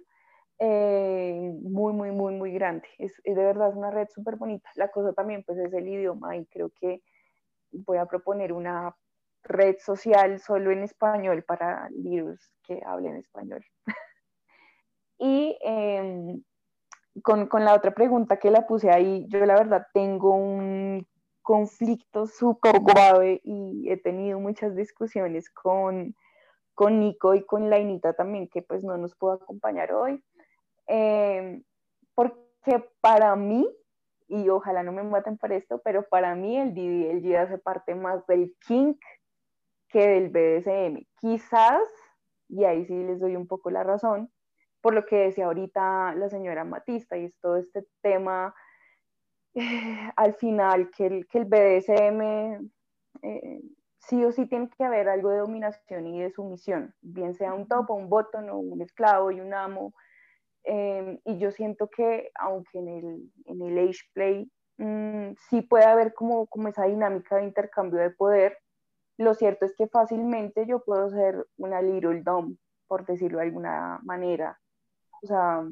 [0.59, 2.87] eh, muy, muy, muy, muy grande.
[2.97, 4.69] Es, es de verdad una red súper bonita.
[4.75, 7.01] La cosa también pues es el idioma y creo que
[7.71, 8.95] voy a proponer una
[9.43, 13.65] red social solo en español para littles que hablen español.
[15.19, 16.39] y eh,
[17.23, 21.07] con, con, la otra pregunta que la puse ahí, yo la verdad tengo un
[21.41, 26.13] conflicto súper grave y he tenido muchas discusiones con,
[26.73, 30.21] con Nico y con Lainita también, que pues no nos pudo acompañar hoy.
[30.87, 31.61] Eh,
[32.13, 33.65] porque para mí,
[34.27, 38.27] y ojalá no me maten por esto, pero para mí el DDLG hace parte más
[38.27, 38.99] del kink
[39.87, 41.07] que del BDSM.
[41.21, 41.87] Quizás,
[42.49, 44.29] y ahí sí les doy un poco la razón,
[44.87, 48.55] por lo que decía ahorita la señora Matista, y es todo este tema
[49.53, 52.69] eh, al final que el, que el BDSM
[53.21, 53.61] eh,
[53.99, 57.67] sí o sí tiene que haber algo de dominación y de sumisión, bien sea un
[57.67, 59.93] top o un bottom o un esclavo y un amo.
[60.63, 65.83] Eh, y yo siento que aunque en el, en el age play mmm, sí puede
[65.83, 68.57] haber como, como esa dinámica de intercambio de poder,
[69.17, 72.55] lo cierto es que fácilmente yo puedo ser una little dom,
[72.87, 74.57] por decirlo de alguna manera.
[75.23, 75.67] O sea,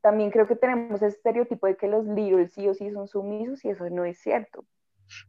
[0.00, 3.64] también creo que tenemos ese estereotipo de que los little sí o sí son sumisos
[3.64, 4.64] y eso no es cierto.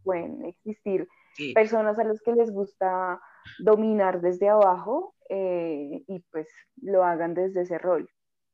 [0.04, 1.54] Pueden existir sí.
[1.54, 3.22] personas a las que les gusta
[3.60, 6.48] dominar desde abajo eh, y pues
[6.82, 8.10] lo hagan desde ese rol.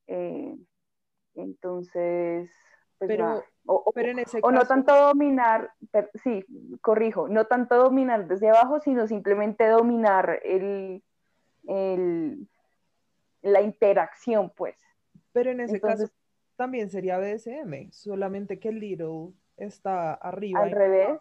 [0.08, 0.56] Eh,
[1.36, 2.52] entonces,
[2.98, 3.44] pues pero, nada.
[3.66, 4.52] O, pero en ese o caso...
[4.52, 6.44] no tanto dominar, per, sí,
[6.82, 11.04] corrijo, no tanto dominar desde abajo, sino simplemente dominar el,
[11.68, 12.48] el,
[13.42, 14.78] la interacción, pues.
[15.32, 16.20] Pero en ese Entonces, caso
[16.56, 20.62] también sería BDSM, solamente que el little está arriba.
[20.62, 21.20] Al revés.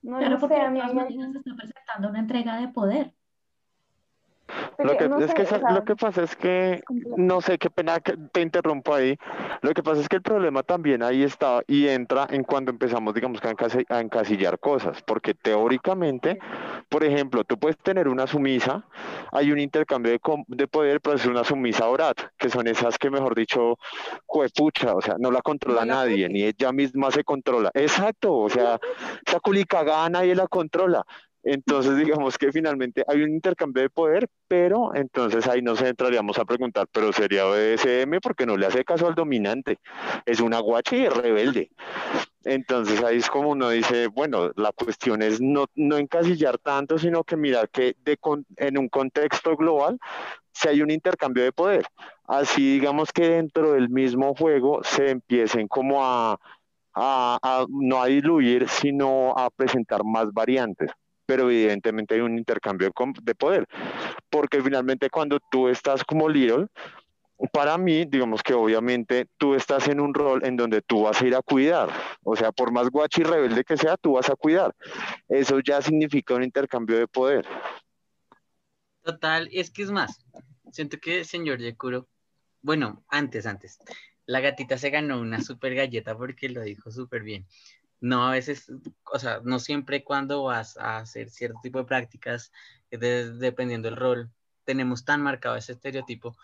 [0.00, 3.14] No, claro, no porque sé, de todas maneras se está presentando una entrega de poder.
[4.78, 6.82] Lo que, no es sé, que, lo que pasa es que,
[7.16, 9.16] no sé, qué pena que te interrumpo ahí.
[9.60, 13.14] Lo que pasa es que el problema también ahí está y entra en cuando empezamos,
[13.14, 15.02] digamos, a encasillar cosas.
[15.02, 16.38] Porque teóricamente,
[16.88, 18.84] por ejemplo, tú puedes tener una sumisa,
[19.32, 23.10] hay un intercambio de, de poder, pero es una sumisa orat, que son esas que,
[23.10, 23.78] mejor dicho,
[24.26, 27.70] juepucha, o sea, no la controla no nadie, la ni ella misma se controla.
[27.74, 28.78] Exacto, o sea,
[29.26, 31.04] esa culicagada nadie la controla.
[31.50, 36.44] Entonces, digamos que finalmente hay un intercambio de poder, pero entonces ahí nos entraríamos a
[36.44, 39.78] preguntar, pero sería BDSM porque no le hace caso al dominante,
[40.26, 41.70] es una guacha y es rebelde.
[42.44, 47.24] Entonces ahí es como uno dice, bueno, la cuestión es no, no encasillar tanto, sino
[47.24, 47.96] que mirar que
[48.56, 49.98] en un contexto global
[50.52, 51.86] si hay un intercambio de poder.
[52.26, 56.38] Así digamos que dentro del mismo juego se empiecen como a,
[56.92, 60.90] a no a diluir, sino a presentar más variantes
[61.28, 62.90] pero evidentemente hay un intercambio
[63.22, 63.68] de poder,
[64.30, 66.68] porque finalmente cuando tú estás como Little,
[67.52, 71.26] para mí, digamos que obviamente tú estás en un rol en donde tú vas a
[71.26, 71.90] ir a cuidar,
[72.22, 74.74] o sea, por más guachi rebelde que sea, tú vas a cuidar.
[75.28, 77.44] Eso ya significa un intercambio de poder.
[79.02, 80.24] Total, es que es más,
[80.72, 82.08] siento que señor Yekuro,
[82.62, 83.78] bueno, antes, antes,
[84.24, 87.46] la gatita se ganó una super galleta porque lo dijo súper bien
[88.00, 88.70] no a veces,
[89.12, 92.52] o sea, no siempre cuando vas a hacer cierto tipo de prácticas,
[92.90, 94.30] de, dependiendo del rol,
[94.64, 96.36] tenemos tan marcado ese estereotipo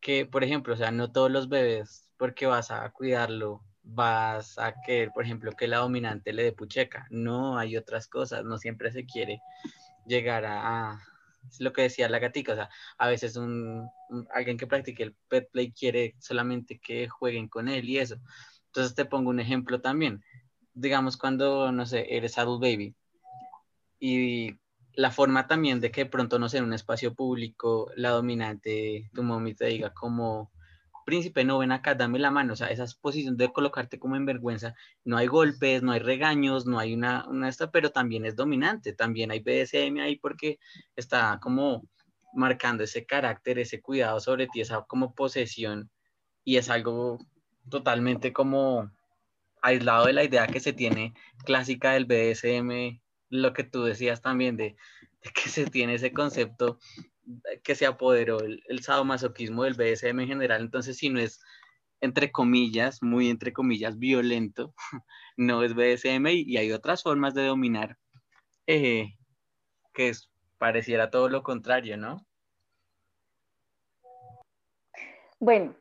[0.00, 4.74] que, por ejemplo, o sea, no todos los bebés, porque vas a cuidarlo, vas a
[4.86, 7.06] querer, por ejemplo, que la dominante le dé pucheca.
[7.10, 9.40] No, hay otras cosas, no siempre se quiere
[10.06, 11.02] llegar a, a
[11.58, 13.88] lo que decía la gatica, o sea, a veces un,
[14.32, 18.16] alguien que practique el pet play quiere solamente que jueguen con él y eso.
[18.66, 20.22] Entonces te pongo un ejemplo también
[20.74, 22.94] digamos, cuando, no sé, eres adult baby
[23.98, 24.58] y
[24.94, 29.10] la forma también de que de pronto, no sé, en un espacio público, la dominante,
[29.14, 30.52] tu mami te diga como,
[31.04, 34.26] príncipe, no ven acá, dame la mano, o sea, esa posición de colocarte como en
[34.26, 38.36] vergüenza, no hay golpes, no hay regaños, no hay una, una esta, pero también es
[38.36, 40.58] dominante, también hay BDSM ahí porque
[40.96, 41.88] está como
[42.34, 45.90] marcando ese carácter, ese cuidado sobre ti, esa como posesión,
[46.44, 47.18] y es algo
[47.68, 48.90] totalmente como
[49.64, 53.00] aislado de la idea que se tiene clásica del BDSM,
[53.30, 54.76] lo que tú decías también de,
[55.34, 56.78] que se tiene ese concepto
[57.62, 61.40] que se apoderó el, sadomasoquismo del BDSM en general, entonces si no es
[62.02, 64.74] entre comillas, muy entre comillas, violento,
[65.38, 67.96] no es BDSM y, hay otras formas de dominar
[68.66, 69.16] eh,
[69.94, 70.12] que
[70.58, 72.26] pareciera todo lo contrario, ¿no?
[75.40, 75.74] Bueno,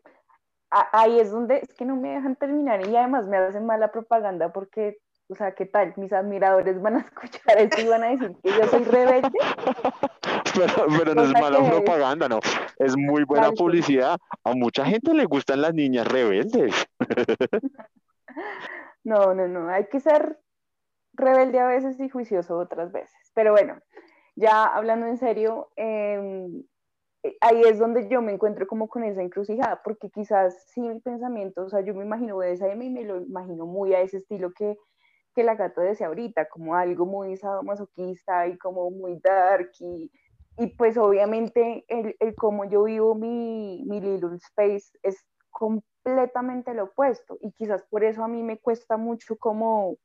[0.92, 4.52] ahí es donde es que no me dejan terminar y además me hacen mala propaganda
[4.52, 5.94] porque, o sea, ¿qué tal?
[5.98, 9.30] Mis admiradores van a escuchar esto y van a decir que yo soy rebelde.
[10.98, 12.40] Pero, no es mala propaganda, no.
[12.78, 14.18] Es muy buena publicidad.
[14.44, 16.74] A mucha gente le gustan las niñas rebeldes.
[19.06, 19.68] No, no, no.
[19.68, 20.40] Hay que ser
[21.12, 23.32] rebelde a veces y juicioso otras veces.
[23.36, 23.78] Pero bueno,
[24.36, 26.64] ya hablando en serio, em,
[27.42, 31.64] ahí es donde yo me encuentro como con esa encrucijada, porque quizás sí mi pensamiento,
[31.64, 34.78] o sea, yo me imagino BDSM y me lo imagino muy a ese estilo que,
[35.34, 40.12] que la gata decía ahorita, como algo muy sadomasoquista y como muy dark y,
[40.58, 46.86] y pues obviamente el, el cómo yo vivo mi, mi little space es completamente lo
[46.86, 49.98] opuesto y quizás por eso a mí me cuesta mucho como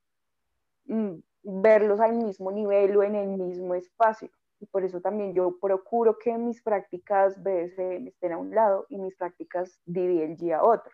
[0.87, 5.59] mm, verlos al mismo nivel o en el mismo espacio y por eso también yo
[5.61, 10.93] procuro que mis prácticas BSM estén a un lado y mis prácticas DDLG a otro.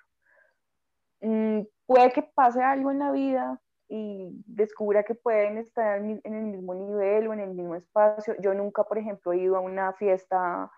[1.20, 6.44] Mm, puede que pase algo en la vida y descubra que pueden estar en el
[6.44, 8.34] mismo nivel o en el mismo espacio.
[8.40, 10.70] Yo nunca, por ejemplo, he ido a una fiesta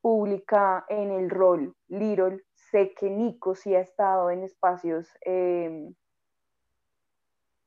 [0.00, 2.42] pública en el rol Little.
[2.54, 5.94] Sé que Nico sí ha estado en espacios em,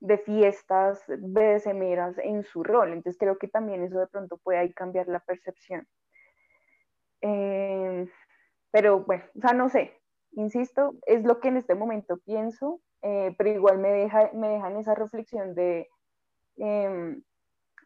[0.03, 2.91] de fiestas BDSMeras en su rol.
[2.91, 5.87] Entonces creo que también eso de pronto puede ahí cambiar la percepción.
[7.21, 8.09] Em,
[8.69, 9.93] pero bueno, o sea, no sé,
[10.33, 14.75] insisto, es lo que en este momento pienso, eh, pero igual me, deja, me dejan
[14.75, 15.87] esa reflexión de,
[16.57, 17.23] em,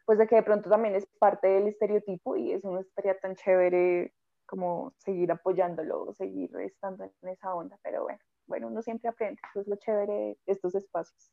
[0.07, 3.35] pues de que de pronto también es parte del estereotipo y eso no estaría tan
[3.35, 4.11] chévere
[4.47, 9.61] como seguir apoyándolo, seguir estando en esa onda, pero bueno, bueno, uno siempre aprende, eso
[9.61, 11.31] es lo chévere de estos espacios.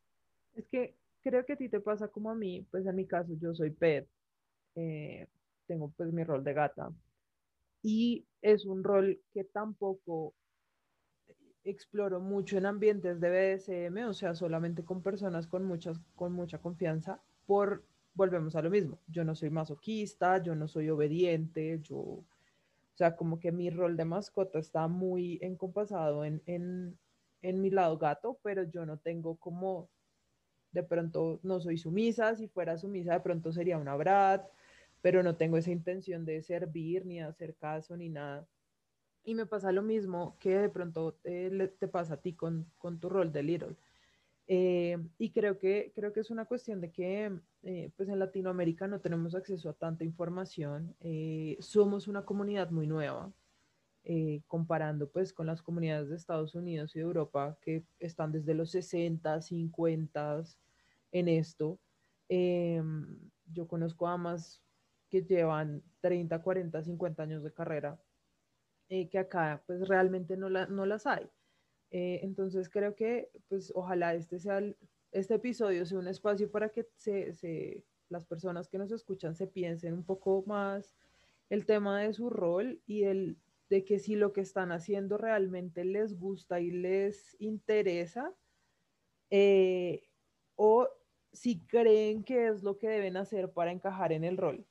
[0.55, 3.33] Es que creo que a ti te pasa como a mí, pues en mi caso
[3.39, 4.07] yo soy pet,
[4.75, 5.27] eh,
[5.67, 6.91] tengo pues mi rol de gata.
[7.81, 10.33] Y es un rol que tampoco
[11.63, 16.59] exploro mucho en ambientes de BDSM, o sea, solamente con personas con, muchas, con mucha
[16.59, 21.97] confianza, por, volvemos a lo mismo, yo no soy masoquista, yo no soy obediente, yo,
[21.97, 22.25] o
[22.93, 26.97] sea, como que mi rol de mascota está muy encompasado en, en,
[27.41, 29.89] en mi lado gato, pero yo no tengo como
[30.75, 34.45] de pronto no soy sumisa, si fuera sumisa de pronto sería una brat,
[35.01, 38.47] pero no tengo esa intención de servir ni hacer caso ni nada.
[39.23, 42.99] Y me pasa lo mismo que de pronto te, te pasa a ti con, con,
[42.99, 43.75] tu rol de Little.
[44.47, 47.31] Eh, y creo que, creo que es una cuestión de que
[47.63, 50.95] eh, pues en Latinoamérica no tenemos acceso a tanta información.
[50.99, 53.31] Eh, somos una comunidad muy nueva,
[54.47, 58.69] comparando pues con las comunidades de Estados Unidos y de Europa que están desde los
[58.69, 60.43] 60, 50,
[61.15, 61.79] en esto.
[62.27, 64.61] Em, yo conozco amas
[65.09, 68.01] que llevan 30, 40, 50 años de carrera,
[68.89, 71.29] eh, que acá pues realmente no, no las hay.
[71.91, 74.61] Eh, entonces creo que pues ojalá este sea
[75.11, 79.93] este episodio sea un espacio para que se, las personas que nos escuchan se piensen
[79.93, 80.97] un poco más
[81.49, 83.37] el tema de su rol y el
[83.69, 88.35] de que si lo que están haciendo realmente les gusta y les interesa,
[89.29, 90.03] eh,
[90.55, 90.87] o
[91.35, 94.65] si creen que es lo que deben hacer para encajar en el rol.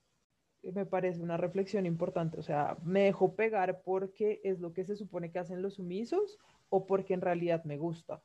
[0.62, 4.96] Me parece una reflexión importante, o sea, ¿me dejo pegar porque es lo que se
[4.96, 6.38] supone que hacen los sumisos
[6.70, 8.22] o porque en realidad me gusta?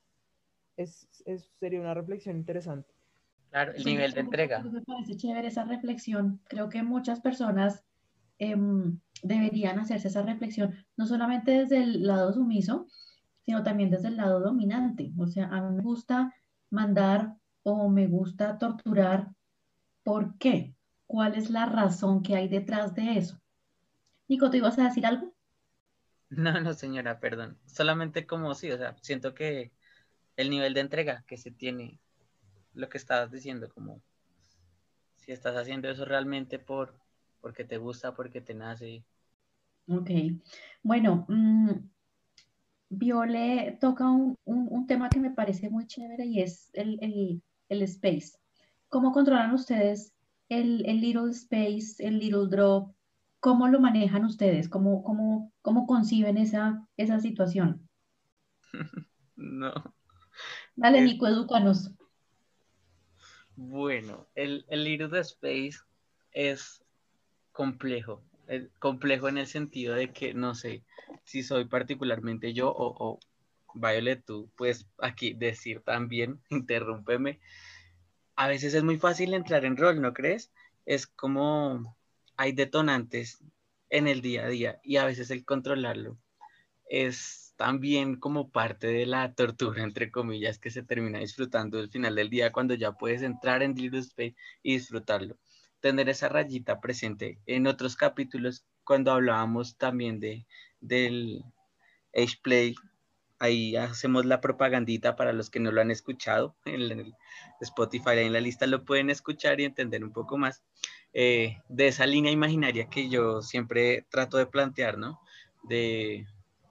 [0.77, 1.09] Es,
[1.59, 2.93] sería una reflexión interesante.
[3.49, 4.63] Claro, el nivel de entrega.
[4.63, 6.39] Me parece chévere esa reflexión.
[6.45, 7.83] Creo que muchas personas
[8.37, 12.87] em, deberían hacerse esa reflexión, no solamente desde el lado sumiso,
[13.41, 15.11] sino también desde el lado dominante.
[15.17, 16.33] O sea, a mí me gusta
[16.69, 17.35] mandar
[17.73, 19.29] o me gusta torturar,
[20.03, 20.75] ¿por qué?
[21.07, 23.39] ¿Cuál es la razón que hay detrás de eso?
[24.27, 25.33] Nico, ¿te ibas a decir algo?
[26.29, 27.57] No, no, señora, perdón.
[27.65, 29.71] Solamente como sí, o sea, siento que
[30.37, 31.99] el nivel de entrega que se tiene,
[32.73, 34.01] lo que estabas diciendo, como
[35.17, 36.93] si estás haciendo eso realmente por
[37.41, 39.03] porque te gusta, porque te nace.
[39.87, 40.09] Ok.
[40.83, 41.71] Bueno, mm,
[42.89, 48.33] Viole toca un, un, tema que me parece muy chévere y es el, el space.
[48.89, 50.13] ¿Cómo controlan ustedes
[50.49, 52.93] el, el little space, el little drop?
[53.39, 54.69] ¿cómo lo manejan ustedes?
[54.69, 57.87] ¿Cómo, cómo, cómo conciben esa, esa situación?
[59.41, 59.71] No.
[60.75, 61.91] Dale, Es- Nico, edúcanos.
[63.55, 65.79] Bueno, el, el Little Space
[66.33, 66.83] es
[67.53, 68.21] complejo.
[68.47, 70.83] Es complejo en el sentido de que no sé
[71.23, 73.19] si soy particularmente yo o, o
[73.73, 77.39] Violet, tú puedes aquí decir también, interrúmpeme.
[78.35, 80.51] A veces es muy fácil entrar en rol, ¿no crees?
[80.85, 81.97] Es como
[82.37, 83.43] hay detonantes
[83.89, 86.17] en el día a día y a veces el controlarlo
[86.89, 92.15] es también como parte de la tortura, entre comillas, que se termina disfrutando al final
[92.15, 95.37] del día cuando ya puedes entrar en Little Space y disfrutarlo.
[95.79, 97.39] Tener esa rayita presente.
[97.45, 100.45] En otros capítulos, cuando hablábamos también de,
[100.81, 101.43] del
[102.15, 102.75] Age Play,
[103.39, 107.15] ahí hacemos la propagandita para los que no lo han escuchado en el
[107.61, 110.63] Spotify, en la lista lo pueden escuchar y entender un poco más
[111.13, 115.19] eh, de esa línea imaginaria que yo siempre trato de plantear, ¿no?
[115.63, 116.27] De,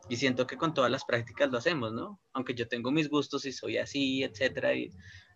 [0.09, 2.21] y siento que con todas las prácticas lo hacemos, ¿no?
[2.33, 4.93] Aunque yo tengo mis gustos y soy así, etcétera, y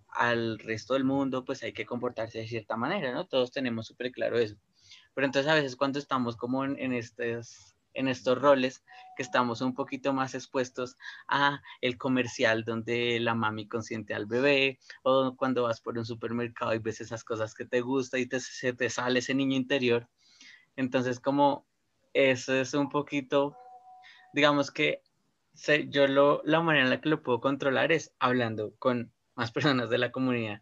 [0.08, 3.26] al resto del mundo pues hay que comportarse de cierta manera, ¿no?
[3.26, 4.56] Todos tenemos súper claro eso.
[5.14, 8.84] Pero entonces a veces cuando estamos como en, en, estos, en estos roles,
[9.16, 10.96] que estamos un poquito más expuestos
[11.28, 16.74] a el comercial donde la mami consiente al bebé, o cuando vas por un supermercado
[16.74, 20.08] y ves esas cosas que te gusta y te, se te sale ese niño interior.
[20.76, 21.66] Entonces como
[22.14, 23.56] eso es un poquito
[24.32, 25.02] digamos que
[25.54, 29.52] se, yo lo, la manera en la que lo puedo controlar es hablando con más
[29.52, 30.60] personas de la comunidad,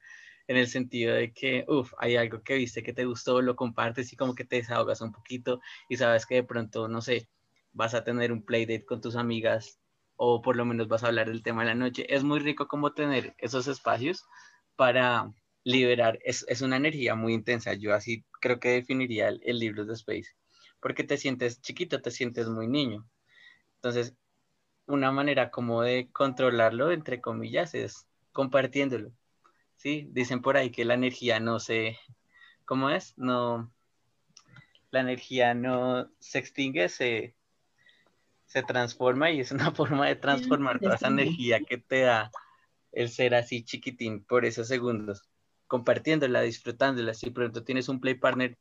[0.50, 4.12] en el sentido de que, uff, hay algo que viste que te gustó, lo compartes
[4.12, 7.28] y como que te desahogas un poquito y sabes que de pronto, no sé,
[7.72, 9.78] vas a tener un playdate con tus amigas
[10.16, 12.06] o por lo menos vas a hablar del tema de la noche.
[12.14, 14.24] Es muy rico como tener esos espacios
[14.76, 15.32] para
[15.64, 19.84] liberar, es, es una energía muy intensa, yo así creo que definiría el, el libro
[19.84, 20.30] de Space,
[20.80, 23.06] porque te sientes chiquito, te sientes muy niño,
[23.76, 24.14] entonces,
[24.86, 29.12] una manera como de controlarlo, entre comillas, es compartiéndolo.
[29.80, 30.06] ¿Sí?
[30.12, 31.98] Dicen por ahí que la energía no se,
[32.66, 33.16] ¿cómo es?
[33.16, 33.72] No,
[34.90, 37.34] la energía no se extingue, se,
[38.44, 42.30] se transforma y es una forma de transformar toda esa energía que te da
[42.92, 45.22] el ser así chiquitín por esos segundos,
[45.66, 47.14] compartiéndola, disfrutándola.
[47.14, 48.58] Si pronto tienes un play partner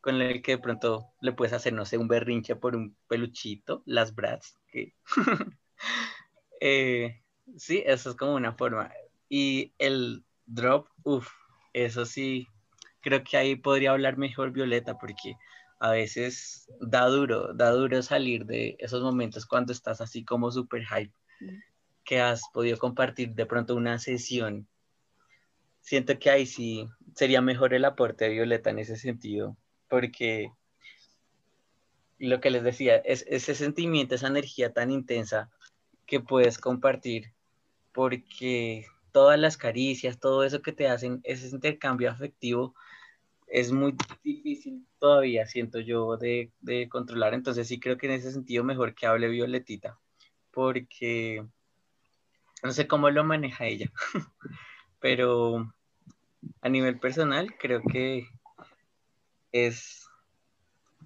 [0.00, 3.82] con el que de pronto le puedes hacer, no sé, un berrinche por un peluchito,
[3.84, 4.94] las brats, que...
[6.60, 7.20] eh,
[7.56, 8.92] sí, eso es como una forma.
[9.28, 11.28] Y el drop, uff,
[11.72, 12.48] eso sí,
[13.00, 15.36] creo que ahí podría hablar mejor Violeta, porque
[15.78, 20.84] a veces da duro, da duro salir de esos momentos cuando estás así como super
[20.86, 21.12] hype,
[22.04, 24.66] que has podido compartir de pronto una sesión.
[25.80, 29.56] Siento que ahí sí sería mejor el aporte de Violeta en ese sentido,
[29.88, 30.50] porque
[32.18, 35.50] lo que les decía, es ese sentimiento, esa energía tan intensa
[36.06, 37.32] que puedes compartir,
[37.92, 38.86] porque
[39.16, 42.74] todas las caricias, todo eso que te hacen, ese intercambio afectivo,
[43.46, 46.52] es muy difícil todavía, siento yo, de,
[46.90, 47.32] controlar.
[47.32, 49.98] Entonces sí creo que en ese sentido mejor que hable Violetita,
[50.50, 51.46] porque
[52.62, 53.90] no sé cómo lo maneja ella,
[55.00, 55.72] pero
[56.60, 58.28] a nivel personal creo que
[59.50, 60.10] es,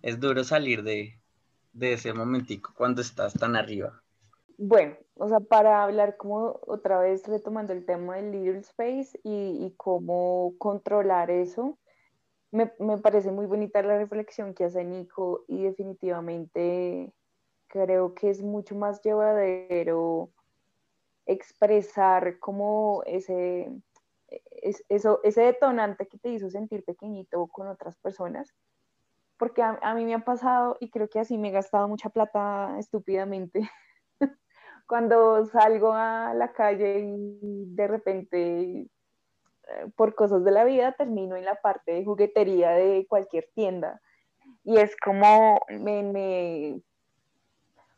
[0.03, 1.17] es duro salir de,
[1.75, 4.03] de ese momentico cuando estás tan arriba.
[4.63, 9.73] Bueno, o sea, para hablar como otra vez retomando el tema del Little Space y,
[9.79, 11.79] cómo controlar eso,
[12.51, 17.11] me, me, parece muy bonita la reflexión que hace Nico y definitivamente
[17.69, 20.31] creo que es mucho más llevadero
[21.25, 23.73] expresar como ese,
[24.63, 28.55] es, eso, ese detonante que te hizo sentir pequeñito con otras personas.
[29.39, 32.77] Porque a mí me ha pasado y creo que así me he gastado mucha plata
[32.79, 33.63] estúpidamente
[34.91, 38.89] cuando salgo a la calle y de repente
[39.95, 44.01] por cosas de la vida termino en la parte de juguetería de cualquier tienda.
[44.65, 46.83] Y es como me, me,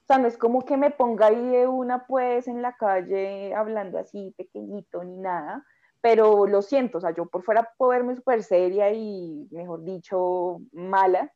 [0.02, 3.54] o sea no es como que me ponga ahí de una pues en la calle
[3.54, 5.64] hablando así pequeñito ni nada
[6.02, 10.60] pero lo siento, o sea yo por fuera puedo verme súper seria y mejor dicho
[10.72, 11.32] mala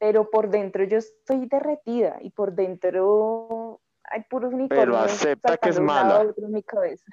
[0.00, 3.80] pero por dentro yo estoy derretida y por dentro
[4.10, 4.86] hay puros unicornios.
[4.86, 6.22] Pero acepta que es mala.
[6.36, 7.06] En mi cabeza.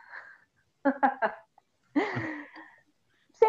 [3.34, 3.46] sí,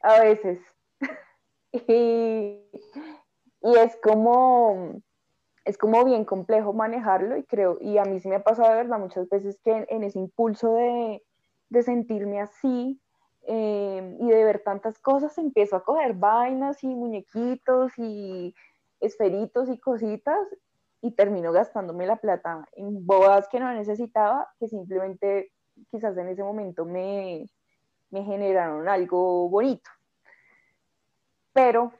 [0.00, 0.60] a veces.
[1.72, 2.62] y,
[3.62, 5.02] y, es como
[5.64, 8.76] es como bien complejo manejarlo y creo, y a mí sí me ha pasado de
[8.76, 11.22] verdad muchas veces que en, en ese impulso de,
[11.68, 13.00] de, sentirme así
[13.46, 18.56] eh, y de ver tantas cosas empiezo a coger vainas y muñequitos y
[18.98, 20.48] esferitos y cositas
[21.02, 25.52] y termino gastándome la plata en bodas que no necesitaba, que simplemente
[25.90, 27.44] quizás en ese momento me,
[28.10, 29.90] me generaron algo bonito.
[31.52, 31.92] Pero,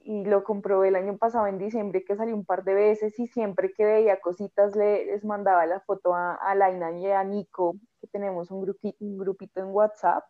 [0.00, 3.26] y lo comprobé el año pasado en diciembre que salí un par de veces y
[3.28, 8.08] siempre que veía cositas les mandaba la foto a, a Laina y a Nico, que
[8.08, 10.24] tenemos un grupito, un grupito en WhatsApp.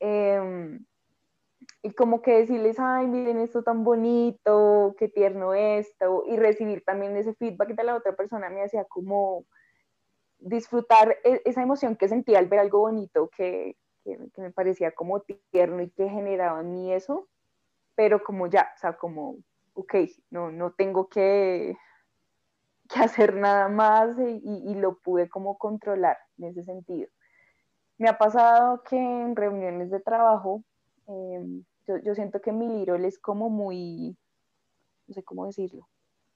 [0.00, 0.84] Em,
[1.86, 7.16] y como que decirles, ay, miren esto tan bonito, qué tierno esto, y recibir también
[7.16, 9.44] ese feedback de la otra persona me hacía como
[10.40, 15.20] disfrutar e, esa emoción que sentía al ver algo bonito que, que, me parecía como
[15.52, 17.28] tierno y que generaba en mí eso,
[17.94, 19.36] pero como ya, o sea, como,
[19.74, 19.94] ok,
[20.30, 21.76] no, no tengo que,
[22.88, 27.08] que hacer nada más y, y, lo pude como controlar en ese sentido.
[27.96, 30.64] Me ha pasado que en reuniones de trabajo,
[31.06, 34.16] eh, yo, yo, siento que mi Lirol es como muy,
[35.06, 35.88] no sé cómo decirlo,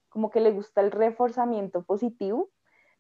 [0.09, 2.51] como que le gusta el reforzamiento positivo.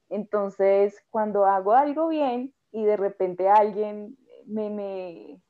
[0.08, 5.40] Entonces, cuando hago algo bien y de repente alguien me, me,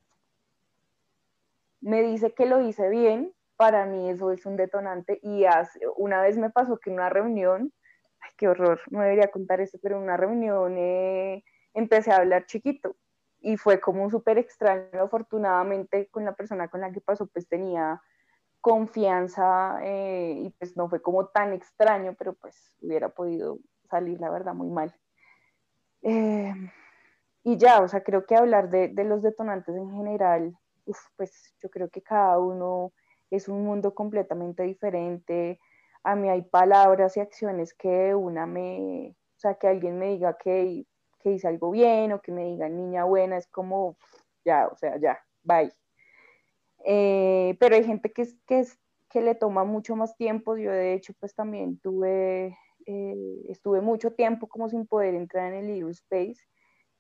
[1.81, 5.19] me dice que lo hice bien, para mí eso es un detonante.
[5.23, 7.73] Y hace, una vez me pasó que en una reunión,
[8.21, 11.45] ay, qué horror, no debería contar esto, pero en una reunión eh,
[11.75, 12.97] empecé a hablar chiquito
[13.41, 15.03] y fue como súper extraño.
[15.03, 18.01] Afortunadamente con la persona con la que pasó pues tenía
[18.61, 24.31] confianza eh, y pues no fue como tan extraño, pero pues hubiera podido salir la
[24.31, 24.95] verdad muy mal.
[26.03, 26.55] Eh,
[27.43, 30.57] y ya, o sea, creo que hablar de, de los detonantes en general,
[31.17, 32.93] pues yo creo que cada uno
[33.31, 35.61] es un mundo completamente diferente.
[36.03, 40.37] A mí hay palabras y acciones que una me, o sea, que alguien me diga
[40.37, 40.87] que
[41.21, 43.97] que hice algo bien o que me digan niña buena, es como,
[44.45, 45.73] ya, o sea, ya, bye.
[46.85, 48.67] Eh, pero hay gente que, que,
[49.09, 50.57] que le toma mucho más tiempo.
[50.57, 52.57] Yo de hecho pues también tuve,
[52.87, 56.41] eh, estuve mucho tiempo como sin poder entrar en el Little Space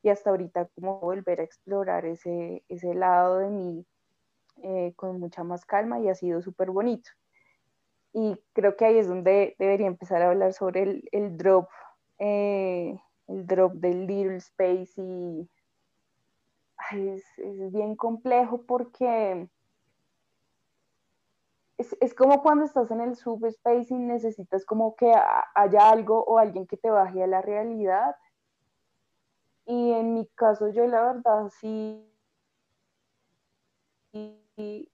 [0.02, 3.86] y hasta ahorita como volver a explorar ese, ese lado de mí
[4.62, 7.10] eh, con mucha más calma y ha sido súper bonito.
[8.12, 11.68] Y creo que ahí es donde debería empezar a hablar sobre el, el drop
[13.30, 15.48] el drop del Little Space y
[16.92, 19.48] es, es, bien complejo porque
[21.78, 25.12] es, es, como cuando estás en el subspace y necesitas como que
[25.54, 28.16] haya algo o alguien que te baje a la realidad.
[29.66, 32.04] Y en mi caso yo la verdad sí,
[34.12, 34.88] y, eh,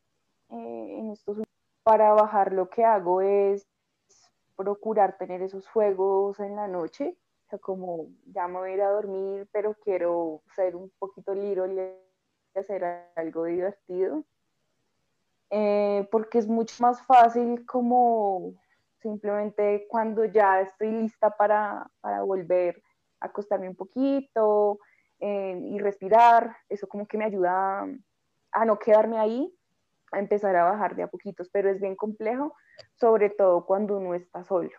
[0.49, 1.39] en estos
[1.83, 3.67] para bajar lo que hago es
[4.57, 7.17] procurar tener esos juegos en la noche
[7.47, 11.33] o sea, como ya me voy a ir a dormir, pero quiero ser un poquito
[11.33, 11.79] liro y
[12.59, 12.85] hacer
[13.15, 14.25] algo divertido.
[15.51, 18.55] Eh, porque es mucho más fácil como
[19.01, 22.83] simplemente cuando ya estoy lista para, para volver
[23.21, 24.81] a acostarme un poquito
[25.21, 27.87] eh, y respirar, eso como que me ayuda
[28.51, 29.57] a no quedarme ahí,
[30.11, 32.57] a empezar a bajar de a poquitos, pero es bien complejo,
[32.95, 34.71] sobre todo cuando uno está solo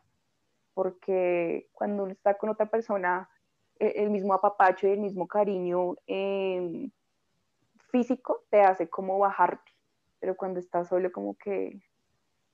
[0.78, 3.28] porque cuando uno está con otra persona,
[3.80, 6.91] e, el, mismo apapacho y el mismo cariño em,
[7.89, 9.71] físico te hace como bajarte,
[10.19, 11.82] pero cuando estás solo como que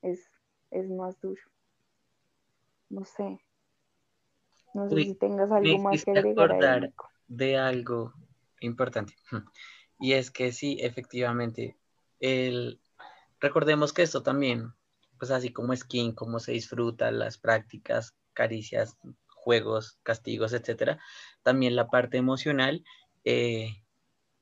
[0.00, 0.30] es,
[0.70, 1.42] es más duro.
[2.88, 3.38] No sé.
[4.72, 6.94] No sé si tengas algo más que agregar.
[7.28, 8.14] de algo
[8.60, 9.14] importante.
[10.00, 11.76] Y es que sí, efectivamente,
[12.20, 12.80] el...
[13.38, 14.72] recordemos que esto también
[15.18, 18.96] pues así como skin, cómo se disfruta, las prácticas, caricias,
[19.28, 20.98] juegos, castigos, etcétera.
[21.42, 22.84] También la parte emocional,
[23.24, 23.82] eh,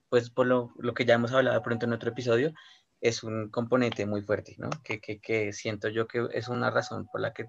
[0.08, 2.52] pues por lo, que ya hemos hablado pronto en otro episodio,
[3.00, 4.70] es un componente muy fuerte, ¿no?
[4.84, 7.46] Que, que, siento yo que es una razón por la que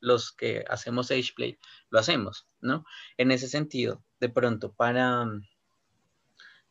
[0.00, 1.58] los que hacemos Ageplay
[1.90, 2.84] lo hacemos, ¿no?
[3.16, 5.46] En ese sentido, de pronto, para mm,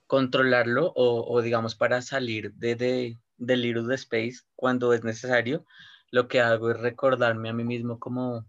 [0.07, 5.65] controlarlo o, digamos para salir de, de, del Little Space cuando es necesario,
[6.11, 8.45] lo que hago es recordarme a mí mismo como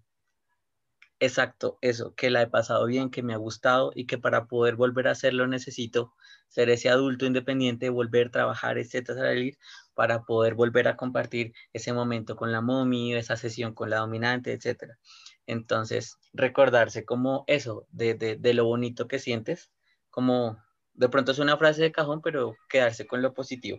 [1.21, 4.77] exacto eso, que la he pasado bien, que me ha gustado y que para poder
[4.77, 6.13] volver a hacerlo necesito
[6.49, 9.59] ser ese adulto independiente, volver a trabajar, etcétera, salir
[9.95, 14.53] para poder volver a compartir ese momento con la mommy, esa sesión con la dominante,
[14.53, 14.99] etcétera.
[15.47, 19.71] Entonces, recordarse como eso, de, de, de lo bonito que sientes,
[20.11, 20.59] como
[20.95, 23.79] de pronto es una frase de cajón, pero quedarse con lo positivo.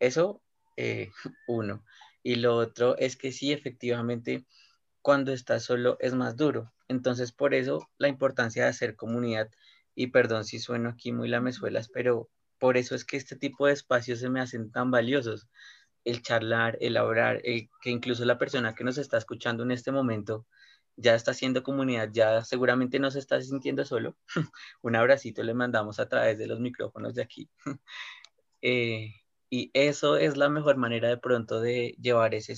[0.00, 0.42] Eso,
[0.76, 1.10] eh,
[1.46, 1.84] uno.
[2.22, 4.44] Y lo otro es que sí, efectivamente,
[5.02, 6.72] cuando estás solo es más duro.
[6.88, 9.48] Entonces, por eso la importancia de hacer comunidad,
[9.94, 12.28] y perdón si sueno aquí muy lamezuelas, pero
[12.58, 15.48] por eso es que este tipo de espacios se me hacen tan valiosos,
[16.04, 19.92] el charlar, el hablar, el, que incluso la persona que nos está escuchando en este
[19.92, 20.46] momento
[20.96, 24.16] ya está haciendo comunidad, ya seguramente no se está sintiendo solo.
[24.82, 27.50] Un abracito le mandamos a través de los micrófonos de aquí.
[28.62, 29.14] Eh,
[29.50, 32.54] y eso es la mejor manera de pronto de llevar ese,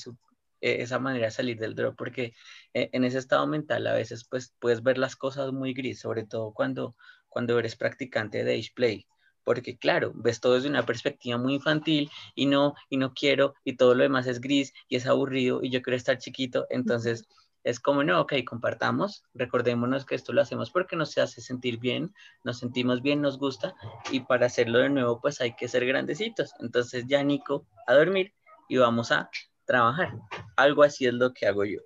[0.61, 2.35] e, esa manera de salir del drop, porque
[2.75, 6.25] eh, en ese estado mental a veces pues puedes ver las cosas muy gris, sobre
[6.25, 6.97] todo cuando,
[7.29, 9.07] cuando eres practicante de age play
[9.45, 13.77] porque claro, ves todo desde una perspectiva muy infantil y no, y no quiero, y
[13.77, 17.27] todo lo demás es gris y es aburrido y yo quiero estar chiquito, entonces
[17.65, 22.13] es como, no, ok, compartamos, recordémonos que esto lo hacemos porque nos hace sentir bien,
[22.45, 23.75] nos sentimos bien, nos gusta,
[24.11, 26.55] y para hacerlo de nuevo, pues hay que ser grandecitos.
[26.61, 28.35] Entonces ya Nico, a dormir
[28.69, 29.31] y vamos a
[29.65, 30.13] trabajar.
[30.57, 31.81] Algo así es lo que hago yo.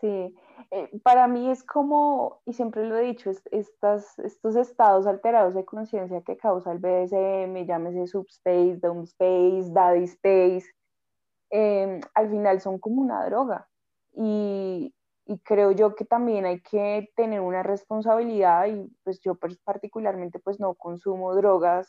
[0.00, 0.34] Sí,
[0.70, 5.64] eh, para mí es como, y siempre lo he dicho, estas, estos estados alterados de
[5.64, 10.64] conciencia que causa el BDSM, llámese subspace, downspace, daddy space,
[11.50, 13.68] Em, al final son como una droga.
[14.12, 14.94] Y,
[15.44, 20.74] creo yo que también hay que tener una responsabilidad y pues yo particularmente pues no
[20.74, 21.88] consumo drogas,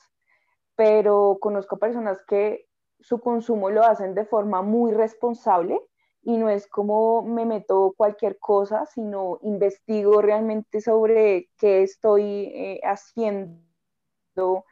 [0.75, 2.67] pero conozco personas que
[2.99, 5.81] su consumo lo hacen de forma muy responsable
[6.21, 12.81] y no es como me meto cualquier cosa, sino investigo realmente sobre qué estoy eh,
[12.83, 14.65] haciendo.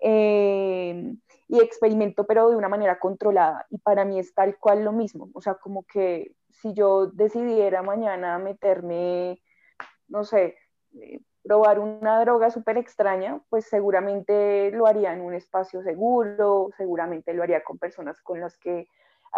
[0.00, 1.16] Eh,
[1.48, 3.66] y experimento, pero de una manera controlada.
[3.70, 5.28] Y para mí es tal cual lo mismo.
[5.34, 9.40] O sea, como que si yo decidiera mañana meterme,
[10.08, 10.56] no sé,
[11.00, 17.32] eh, probar una droga súper extraña, pues seguramente lo haría en un espacio seguro, seguramente
[17.34, 18.88] lo haría con personas con las que,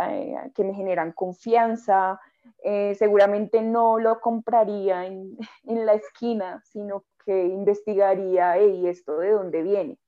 [0.01, 2.19] eh, que me generan confianza,
[2.65, 9.33] eh, seguramente no lo compraría en, en, la esquina, sino que investigaría, hey, ¿esto de
[9.33, 9.99] dónde viene?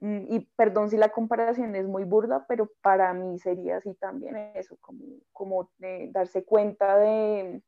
[0.00, 4.36] Mm, y perdón si la comparación es muy burda, pero para mí sería así también
[4.54, 5.70] eso, como, como
[6.10, 7.62] darse cuenta de,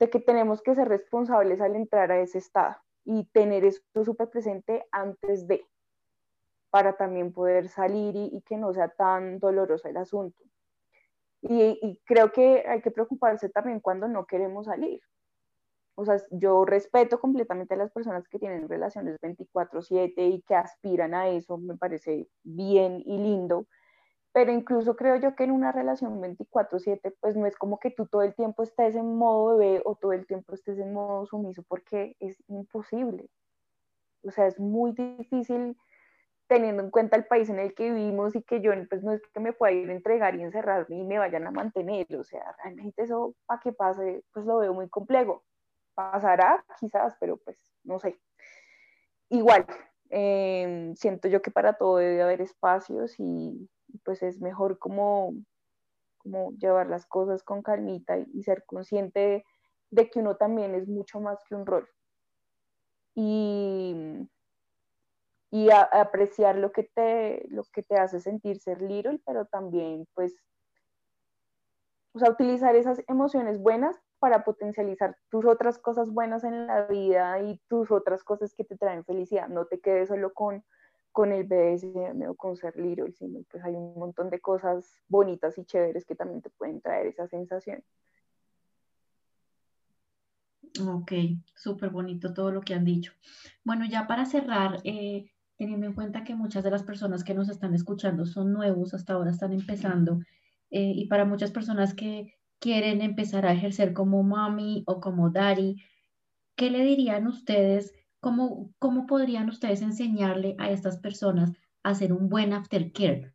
[0.00, 4.28] de que tenemos que ser responsables al entrar a ese estado y tener eso súper
[4.28, 5.64] presente antes de,
[6.70, 10.42] para también poder salir y, que no sea tan doloroso el asunto.
[11.42, 15.00] Y creo que hay que preocuparse también cuando no queremos salir,
[15.96, 21.14] o sea, yo respeto completamente a las personas que tienen relaciones 24/7 y que aspiran
[21.14, 23.66] a eso, me parece bien y lindo,
[24.32, 28.06] pero incluso creo yo que en una relación 24/7, pues no es como que tú
[28.06, 31.62] todo el tiempo estés en modo bebé o todo el tiempo estés en modo sumiso,
[31.68, 33.30] porque es imposible.
[34.24, 35.76] O sea, es muy difícil
[36.48, 39.22] teniendo en cuenta el país en el que vivimos y que yo pues no es
[39.34, 42.54] que me pueda ir a entregar y encerrarme y me vayan a mantener, o sea,
[42.62, 45.44] realmente eso para que pase, pues lo veo muy complejo
[45.96, 48.20] pasará quizás, pero pues no sé.
[49.30, 49.66] Igual,
[50.10, 53.68] em, siento yo que para todo debe haber espacios y
[54.04, 55.32] pues es mejor como,
[56.18, 59.44] como llevar las cosas con calmita y, ser consciente
[59.90, 61.88] de, que uno también es mucho más que un rol.
[63.14, 64.28] Y,
[65.50, 70.36] y apreciar lo que, te, lo que te hace sentir ser little, pero también pues,
[72.12, 77.40] o sea, utilizar esas emociones buenas para potencializar tus otras cosas buenas en la vida
[77.42, 79.48] y tus otras cosas que te traen felicidad.
[79.48, 80.64] No te quedes solo con,
[81.12, 85.58] con el BDSM o con ser little, sino pues hay un montón de cosas bonitas
[85.58, 87.82] y chéveres que también te pueden traer esa sensación.
[90.80, 91.12] Ok,
[91.54, 93.12] súper bonito todo lo que han dicho.
[93.64, 97.48] Bueno, ya para cerrar, eh, teniendo en cuenta que muchas de las personas que nos
[97.48, 100.20] están escuchando son nuevos, hasta ahora están empezando,
[100.70, 105.82] eh, y para muchas personas que quieren empezar a ejercer como mami o como daddy,
[106.56, 107.92] ¿qué le dirían ustedes?
[108.20, 111.52] ¿Cómo, cómo podrían ustedes enseñarle a estas personas
[111.82, 113.32] a hacer un buen aftercare,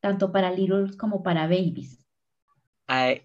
[0.00, 1.98] tanto para littles como para babies?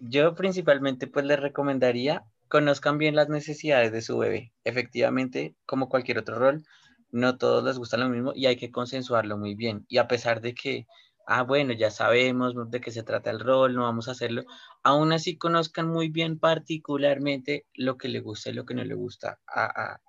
[0.00, 4.52] yo principalmente pues les recomendaría conozcan bien las necesidades de su bebé.
[4.64, 6.64] Efectivamente, como cualquier otro rol,
[7.10, 9.84] no todos les gusta lo mismo y hay que consensuarlo muy bien.
[9.88, 10.86] Y a pesar de que
[11.30, 14.44] ah, bueno, ya sabemos de qué se trata el rol, no vamos a hacerlo,
[14.82, 18.94] aún así conozcan muy bien particularmente lo que le gusta y lo que no le
[18.94, 20.00] gusta a,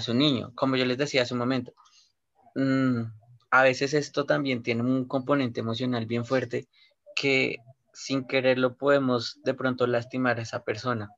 [0.00, 0.52] su niño.
[0.56, 1.72] Como yo les decía hace un momento,
[2.56, 3.02] mm,
[3.52, 6.68] a veces esto también tiene un componente emocional bien fuerte
[7.14, 7.58] que
[7.92, 11.10] sin quererlo podemos de pronto lastimar a esa persona.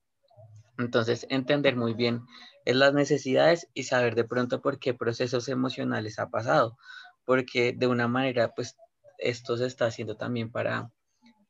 [0.78, 2.20] Entonces, entender muy bien
[2.66, 6.76] las necesidades y saber de pronto por qué procesos emocionales ha pasado,
[7.24, 8.76] porque de una manera, pues
[9.22, 10.90] esto se está haciendo también para,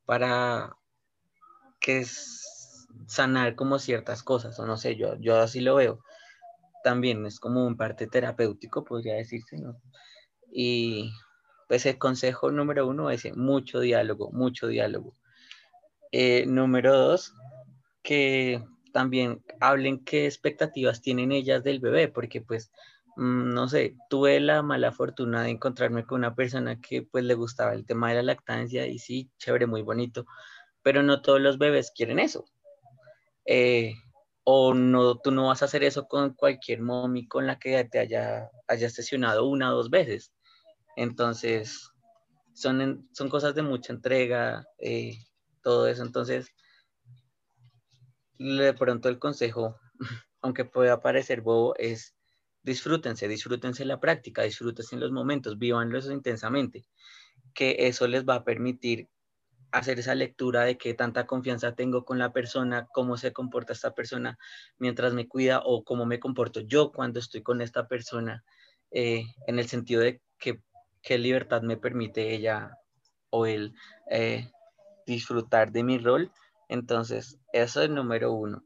[0.04, 0.76] para
[1.80, 2.04] que
[3.06, 6.00] sanar como ciertas cosas, o no sé, yo, yo así lo veo.
[6.84, 9.80] También es como un parte terapéutico, podría decirse, ¿no?
[10.52, 11.12] Y,
[11.72, 15.16] pues el consejo número uno es mucho diálogo, mucho diálogo.
[16.10, 17.32] Eh, número dos,
[18.02, 18.62] que
[18.92, 22.70] también hablen qué expectativas tienen ellas del bebé, porque pues,
[23.16, 27.74] no sé, tuve la mala fortuna de encontrarme con una persona que pues le gustaba
[27.74, 30.26] el tema de la lactancia y sí, chévere, muy bonito,
[30.82, 32.44] pero no todos los bebés quieren eso.
[33.44, 33.94] Eh,
[34.44, 37.98] o no, tú no vas a hacer eso con cualquier mommy con la que te
[37.98, 40.32] haya, haya sesionado una o dos veces.
[40.96, 41.92] Entonces,
[42.54, 45.16] son, son cosas de mucha entrega, eh,
[45.62, 46.02] todo eso.
[46.02, 46.48] Entonces,
[48.38, 49.78] de pronto el consejo,
[50.42, 52.16] aunque pueda parecer bobo, es
[52.62, 56.84] disfrútense, disfrútense la práctica, disfrútense los momentos, vívanlo eso intensamente,
[57.54, 59.08] que eso les va a permitir
[59.72, 63.94] hacer esa lectura de qué tanta confianza tengo con la persona, cómo se comporta esta
[63.94, 64.38] persona
[64.78, 68.44] mientras me cuida o cómo me comporto yo cuando estoy con esta persona,
[68.90, 70.60] eh, en el sentido de que,
[71.00, 72.78] qué libertad me permite ella
[73.30, 73.74] o él
[74.10, 74.50] eh,
[75.06, 76.30] disfrutar de mi rol.
[76.68, 78.64] Entonces, eso es número uno.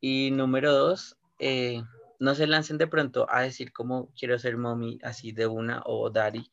[0.00, 1.82] Y número dos, eh,
[2.24, 6.08] no se lancen de pronto a decir cómo quiero ser mommy así de una o
[6.10, 6.50] daddy,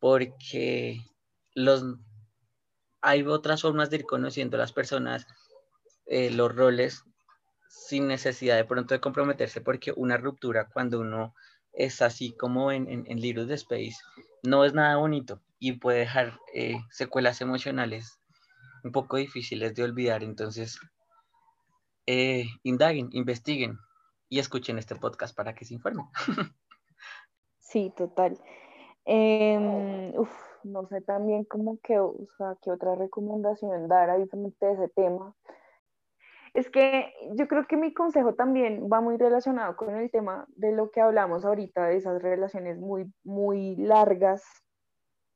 [0.00, 1.00] porque
[1.54, 1.84] los
[3.00, 5.26] hay otras formas de ir conociendo a las personas,
[6.06, 7.04] eh, los roles,
[7.68, 11.34] sin necesidad de pronto de comprometerse, porque una ruptura cuando uno
[11.72, 13.96] es así como en, en, the Space,
[14.42, 18.18] no es nada bonito y puede dejar eh, secuelas emocionales
[18.82, 20.22] un poco difíciles de olvidar.
[20.24, 20.78] Entonces,
[22.06, 23.78] eh, indaguen, investiguen
[24.34, 26.06] y escuchen este podcast para que se informen.
[27.60, 28.36] Sí, total.
[29.06, 30.30] Uf,
[30.64, 35.36] no sé también cómo que, o sea, qué otra recomendación dar frente a ese tema.
[36.52, 40.72] Es que yo creo que mi consejo también va muy relacionado con el tema de
[40.72, 44.42] lo que hablamos ahorita, de esas relaciones muy, muy largas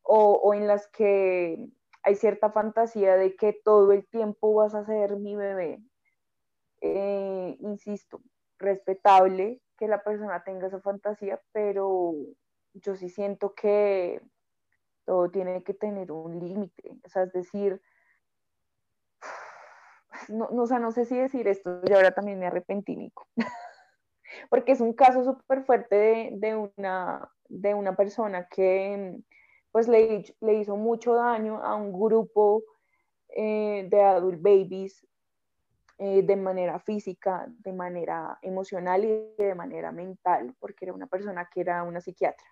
[0.03, 1.69] o, o en las que
[2.03, 5.83] hay cierta fantasía de que todo el tiempo vas a ser mi bebé.
[6.81, 8.21] Eh, insisto,
[8.59, 12.15] respetable que la persona tenga esa fantasía, pero
[12.75, 14.21] yo sí siento que
[15.05, 17.81] todo tiene que tener un límite, o sea, es decir,
[20.29, 23.27] no, o sea, no sé si decir esto, y ahora también me arrepentí, Nico,
[24.51, 29.19] porque es un caso súper fuerte de, de, una, de una persona que
[29.71, 32.65] pues le, le, hizo mucho daño a un grupo
[33.29, 35.07] eh, de adult babies
[36.01, 41.49] eh, de manera física, de manera emocional y de manera mental, porque era una persona
[41.53, 42.47] que era una psiquiatra.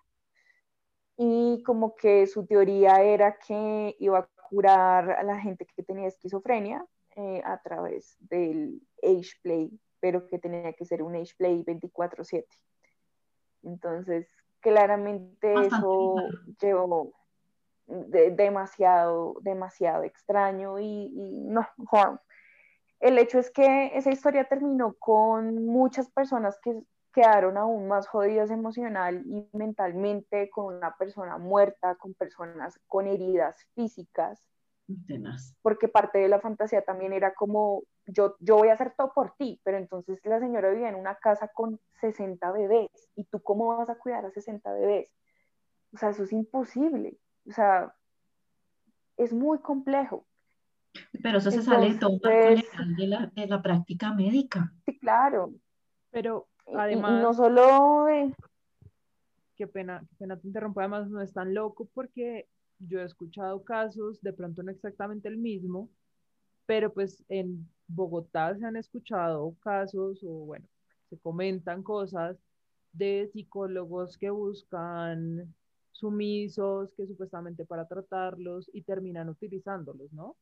[1.15, 6.09] Y como que su teoría era que iba a curar a la gente que tenía
[6.09, 6.85] esquizofrenia
[7.15, 12.45] eh, a través del age play, pero que tenía que ser un age play 24/7.
[13.63, 14.27] Entonces,
[14.59, 16.15] claramente eso
[16.61, 17.13] llevó
[17.87, 21.65] de, demasiado, demasiado extraño y, y no,
[22.99, 26.81] el hecho es que esa historia terminó con muchas personas que
[27.13, 33.55] quedaron aún más jodidas emocional y mentalmente con una persona muerta, con personas con heridas
[33.73, 34.43] físicas.
[35.61, 39.31] Porque parte de la fantasía también era como, yo, yo voy a hacer todo por
[39.35, 43.75] ti, pero entonces la señora vivía en una casa con 60 bebés y tú cómo
[43.75, 45.09] vas a cuidar a 60 bebés.
[45.93, 47.17] O sea, eso es imposible.
[47.49, 47.93] O sea,
[49.17, 50.25] es muy complejo.
[51.21, 54.73] Pero eso se sale de todo de la, de la práctica médica.
[54.85, 55.53] Sí, claro.
[56.11, 58.07] Pero Además, no solo...
[59.55, 63.63] Qué pena, qué pena te interrumpo, además no es tan loco porque yo he escuchado
[63.63, 65.89] casos, de pronto no exactamente el mismo,
[66.67, 70.67] pero pues en Bogotá se han escuchado casos o bueno,
[71.09, 72.37] se comentan cosas
[72.93, 75.51] de psicólogos que buscan
[75.91, 80.35] sumisos, que supuestamente para tratarlos y terminan utilizándolos, ¿no?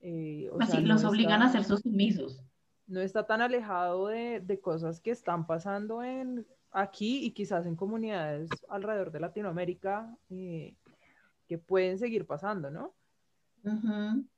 [0.00, 2.42] Eh, o Así, los obligan a ser sus sumisos
[2.88, 7.76] no está tan alejado de, de, cosas que están pasando en, aquí y quizás en
[7.76, 10.74] comunidades alrededor de Latinoamérica eh,
[11.46, 12.94] que pueden seguir pasando, ¿no?
[13.64, 14.28] Uh -huh.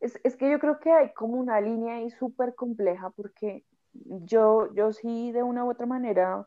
[0.00, 4.72] es, es, que yo creo que hay como una línea ahí súper compleja porque yo,
[4.74, 6.46] yo sí de una u otra manera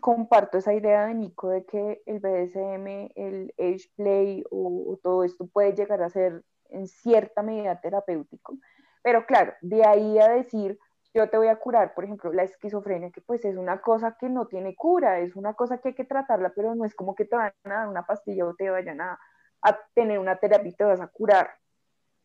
[0.00, 5.24] comparto esa idea de Nico de que el BDSM, el age play o, o todo
[5.24, 8.58] esto puede llegar a ser en cierta medida terapéutico
[9.02, 10.78] pero claro, de ahí a decir,
[11.14, 14.28] yo te voy a curar, por ejemplo, la esquizofrenia, que pues es una cosa que
[14.28, 17.24] no tiene cura, es una cosa que hay que tratarla, pero no es como que
[17.24, 19.18] te van a dar una pastilla o te vayan a,
[19.62, 21.50] a tener una terapia y te vas a curar.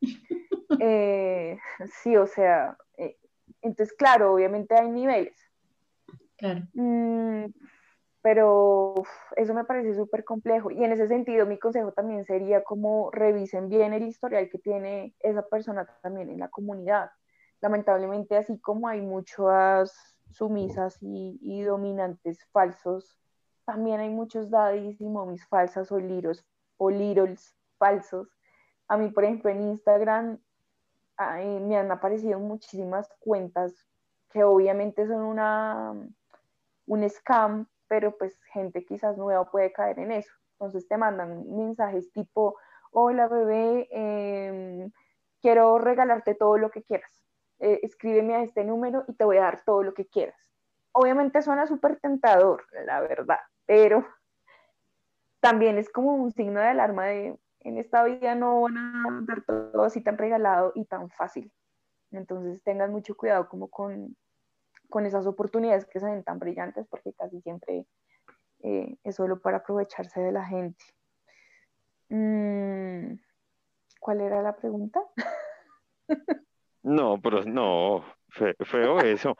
[0.80, 1.58] eh,
[2.02, 3.18] sí, o sea, eh,
[3.62, 5.40] entonces claro, obviamente hay niveles.
[6.38, 6.64] Claro.
[6.74, 7.46] Mm,
[8.24, 8.94] pero
[9.36, 10.72] eso me parece súper complejo.
[10.72, 15.14] Y en ese sentido, mi consejo también sería como revisen bien el historial que tiene
[15.20, 17.12] esa persona también en la comunidad.
[17.60, 23.20] Lamentablemente, así como hay muchas sumisas y, dominantes falsos,
[23.66, 26.46] también hay muchos daddies y momis falsas o liros
[26.78, 28.30] o littles falsos.
[28.88, 30.40] A mí, por ejemplo, en Instagram
[31.20, 33.74] me han aparecido muchísimas cuentas
[34.30, 35.94] que obviamente son una,
[36.88, 40.34] un scam pero pues gente quizás nueva puede caer en eso.
[40.54, 42.58] Entonces te mandan mensajes tipo,
[42.90, 44.92] hola bebé, em,
[45.44, 47.24] quiero regalarte todo lo que quieras.
[47.60, 50.36] Eh, escríbeme a este número y te voy a dar todo lo que quieras.
[50.92, 54.04] Obviamente suena súper tentador, la verdad, pero
[55.40, 59.44] también es como un signo de alarma de en esta vida no van a dar
[59.44, 61.54] todo así tan regalado y tan fácil.
[62.10, 64.18] Entonces tengan mucho cuidado como con,
[64.94, 67.88] con esas oportunidades que se ven tan brillantes, porque casi siempre
[68.62, 70.86] eh, es solo para aprovecharse de la gente.
[72.10, 73.16] Mm,
[74.00, 75.02] ¿Cuál era la pregunta?
[76.84, 79.36] No, pero no, feo eso.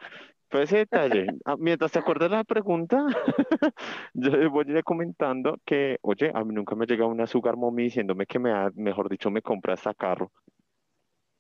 [0.50, 1.28] Fue ese detalle.
[1.46, 3.06] Ah, mientras te acuerdas la pregunta,
[4.16, 7.84] yo voy a ir comentando que, oye, a mí nunca me llega una sugar mommy
[7.84, 10.32] diciéndome que me ha, mejor dicho, me compra hasta carro.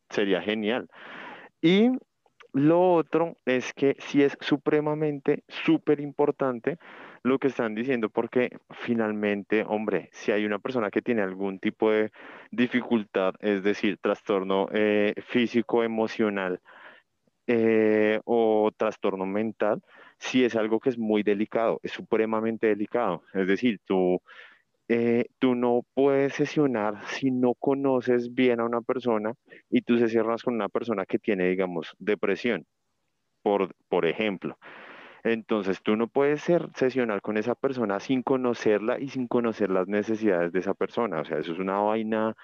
[0.09, 0.87] Sería genial.
[1.61, 1.89] Y
[2.53, 6.77] lo otro es que sí es supremamente, súper importante
[7.23, 11.89] lo que están diciendo, porque finalmente, hombre, si hay una persona que tiene algún tipo
[11.91, 12.11] de
[12.51, 16.61] dificultad, es decir, trastorno eh, físico, emocional
[17.47, 19.81] eh, o trastorno mental,
[20.17, 23.23] sí es algo que es muy delicado, es supremamente delicado.
[23.33, 24.21] Es decir, tú
[24.95, 29.33] eh, tú no puedes sesionar si no conoces bien a una persona
[29.69, 32.67] y tú sesionas con una persona que tiene, digamos, depresión,
[33.41, 34.57] por, por ejemplo.
[35.23, 39.87] Entonces tú no puedes ser, sesionar con esa persona sin conocerla y sin conocer las
[39.87, 41.21] necesidades de esa persona.
[41.21, 42.35] O sea, eso es una vaina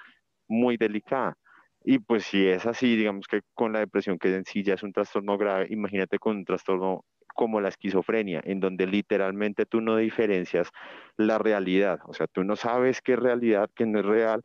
[0.48, 1.38] muy delicada.
[1.84, 4.84] Y pues si es así, digamos que con la depresión, que en sí ya es
[4.84, 7.06] un trastorno grave, imagínate con un trastorno
[7.40, 10.72] como la esquizofrenia, en donde literalmente tú no diferencias
[11.16, 14.44] la realidad, o sea, tú no sabes qué es realidad, qué no es real.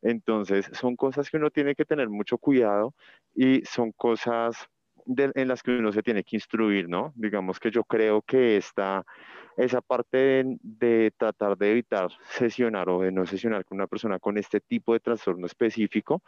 [0.00, 2.94] Entonces, son cosas que uno tiene que tener mucho cuidado
[3.34, 4.68] y son cosas
[5.08, 7.12] en las que uno se tiene que instruir, ¿no?
[7.16, 9.04] Digamos que yo creo que esta,
[9.56, 14.20] esa parte de, de, tratar de evitar sesionar o de no sesionar con una persona
[14.20, 16.22] con este tipo de trastorno específico,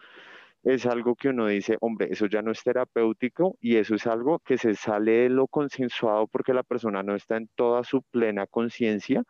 [0.63, 4.41] es algo que uno dice, hombre, eso ya no es terapéutico y eso es algo
[4.41, 8.47] que se sale de lo consensuado porque la persona no está en toda su plena
[8.47, 9.23] conciencia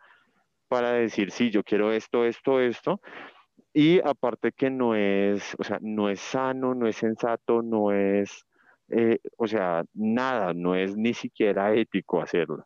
[0.67, 3.01] para decir, sí, yo quiero esto, esto, esto.
[3.73, 8.45] Y aparte que no es, o sea, no es sano, no es sensato, no es,
[8.89, 12.65] eh, o sea, nada, no es ni siquiera ético hacerlo.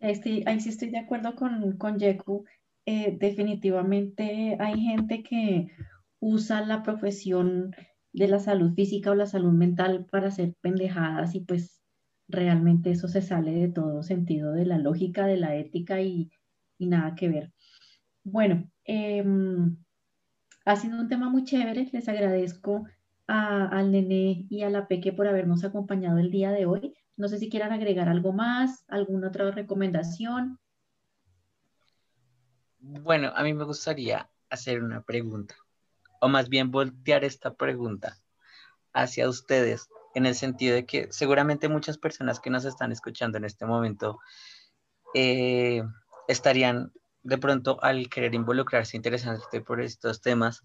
[0.00, 0.14] Ahí
[0.60, 1.98] sí estoy de acuerdo con, con.
[2.86, 5.68] Eh, definitivamente hay gente que
[6.20, 7.74] usa la profesión
[8.12, 11.82] de la salud física o la salud mental para hacer pendejadas y pues
[12.28, 16.30] realmente eso se sale de todo sentido de la lógica, de la ética y,
[16.78, 17.52] nada que ver.
[18.24, 19.76] Bueno, em,
[20.64, 21.88] ha sido un tema muy chévere.
[21.92, 22.86] Les agradezco
[23.26, 26.94] al Nene y a la Peque por habernos acompañado el día de hoy.
[27.16, 30.58] No sé si quieran agregar algo más, alguna otra recomendación.
[32.88, 35.56] Bueno, a mí me gustaría hacer una pregunta,
[36.20, 38.16] o más bien voltear esta pregunta
[38.92, 43.44] hacia ustedes, en el sentido de que seguramente muchas personas que nos están escuchando en
[43.44, 44.20] este momento
[45.14, 45.82] eh,
[46.28, 46.92] estarían
[47.24, 50.62] de pronto al querer involucrarse interesante por estos temas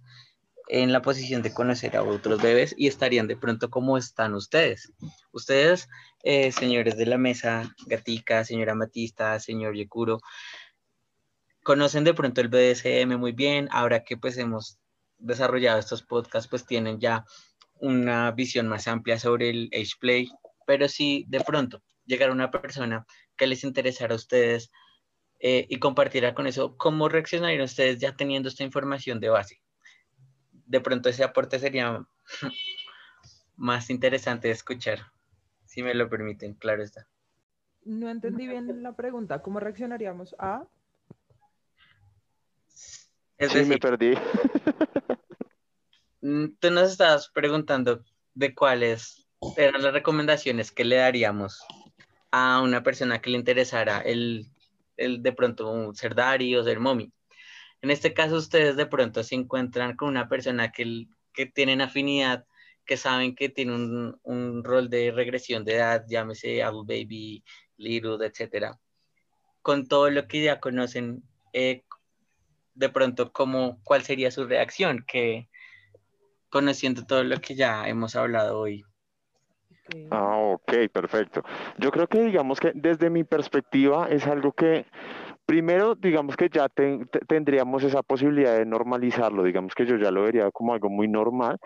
[0.67, 4.93] en la posición de conocer a otros bebés y estarían de pronto como están ustedes.
[5.31, 5.89] Ustedes,
[6.21, 10.19] eh, señores de la mesa, Gatica, señora Matista, señor Yekuro,
[11.63, 14.79] conocen de pronto el BDSM muy bien, ahora que pues hemos
[15.17, 17.25] desarrollado estos podcasts, pues tienen ya
[17.79, 20.29] una visión más amplia sobre el age play,
[20.65, 23.05] pero si de pronto llegara una persona
[23.35, 24.71] que les interesara a ustedes
[25.39, 29.61] eh, y compartiera con eso, ¿cómo reaccionarían ustedes ya teniendo esta información de base?
[30.51, 32.05] De pronto ese aporte sería
[33.55, 34.99] más interesante de escuchar,
[35.65, 37.07] si me lo permiten, claro está.
[37.83, 40.67] No entendí bien la pregunta, ¿cómo reaccionaríamos a?
[43.49, 44.13] Sí, me perdí.
[46.23, 48.03] Mm, tú nos estabas preguntando
[48.35, 49.27] de cuáles
[49.57, 51.65] eran las recomendaciones que le daríamos
[52.29, 54.45] a una persona que le interesara el,
[54.97, 57.11] el de pronto ser Dari o ser Momi.
[57.81, 62.45] En este caso, ustedes de pronto se encuentran con una persona que, que tienen afinidad,
[62.85, 67.43] que saben que tiene un, un rol de regresión de edad, llámese Apple Baby,
[67.77, 68.79] Little, etcétera,
[69.61, 71.23] con todo lo que ya conocen,
[71.53, 71.83] eh,
[72.73, 75.03] de pronto, ¿cómo, ¿cuál sería su reacción?
[75.07, 75.49] Que
[76.49, 78.83] conociendo todo lo que ya hemos hablado hoy.
[80.09, 81.43] Ah, ok, perfecto.
[81.77, 84.85] Yo creo que digamos que desde mi perspectiva es algo que
[85.45, 86.67] primero digamos que ya
[87.27, 91.57] tendríamos esa posibilidad de normalizarlo, digamos que yo ya lo vería como algo muy normal,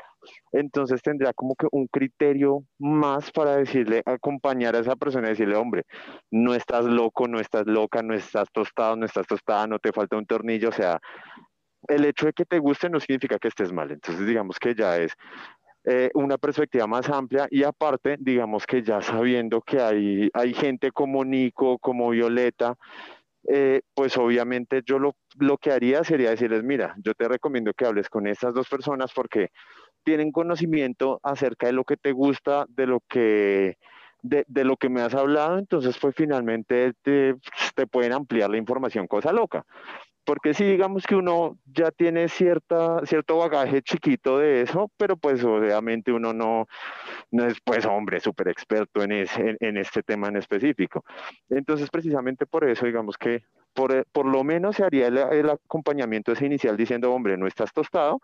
[0.51, 5.55] entonces tendría como que un criterio más para decirle, acompañar a esa persona y decirle,
[5.55, 5.84] hombre,
[6.32, 10.17] no estás loco, no estás loca, no estás tostado, no estás tostada, no te falta
[10.17, 10.99] un tornillo, o sea,
[11.88, 14.97] el hecho de que te guste no significa que estés mal, entonces digamos que ya
[14.97, 15.13] es
[15.88, 20.91] eh, una perspectiva más amplia y aparte, digamos que ya sabiendo que hay, hay gente
[20.91, 22.76] como Nico, como Violeta,
[23.47, 27.85] eh, pues obviamente yo lo, lo que haría sería decirles, mira, yo te recomiendo que
[27.85, 29.49] hables con estas dos personas porque
[30.03, 33.77] tienen conocimiento acerca de lo que te gusta, de lo que,
[34.21, 37.35] de, de lo que me has hablado, entonces pues finalmente te,
[37.75, 39.65] te pueden ampliar la información, cosa loca
[40.26, 45.43] porque si digamos que uno ya tiene cierta, cierto bagaje chiquito de eso, pero pues
[45.43, 46.67] obviamente uno no,
[47.32, 51.05] no es pues hombre súper experto en, en, este tema en específico.
[51.49, 56.32] Entonces precisamente por eso digamos que por, por lo menos se haría el, el acompañamiento
[56.32, 58.19] ese inicial diciendo, hombre, no estás tostado,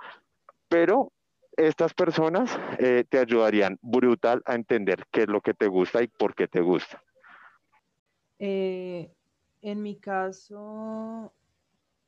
[0.68, 1.12] pero
[1.58, 6.08] estas personas eh, te ayudarían brutal a entender qué es lo que te gusta y
[6.08, 7.04] por qué te gusta.
[8.39, 9.14] Eh,
[9.62, 11.34] en mi caso,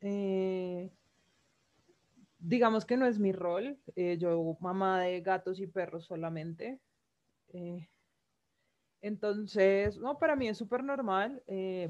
[0.06, 0.92] eh,
[2.38, 3.78] digamos que no es mi rol.
[3.96, 6.80] Eh, yo mamá de gatos y perros solamente.
[7.54, 7.88] Eh,
[9.02, 11.44] entonces, no, para mí es súper normal,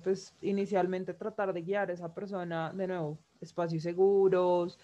[0.03, 4.79] pues inicialmente tratar de guiar a esa persona, de nuevo, espacios seguros,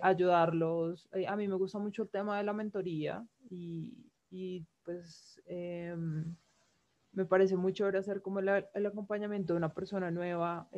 [0.00, 1.10] ayudarlos.
[1.28, 6.34] a mí me gusta mucho el tema de la mentoría y, y pues em,
[7.12, 10.70] me parece muy chévere hacer como el, el, acompañamiento de una persona nueva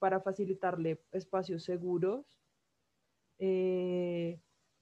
[0.00, 2.40] para facilitarle espacios seguros.
[3.38, 4.40] Eh,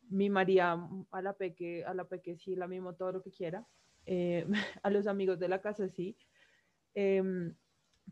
[0.09, 0.79] mimaría
[1.11, 3.66] a la peque, a la peque sí, la mismo todo lo que quiera.
[4.07, 4.47] Eh,
[4.83, 6.16] a los amigos de la casa sí.
[6.95, 7.55] Em,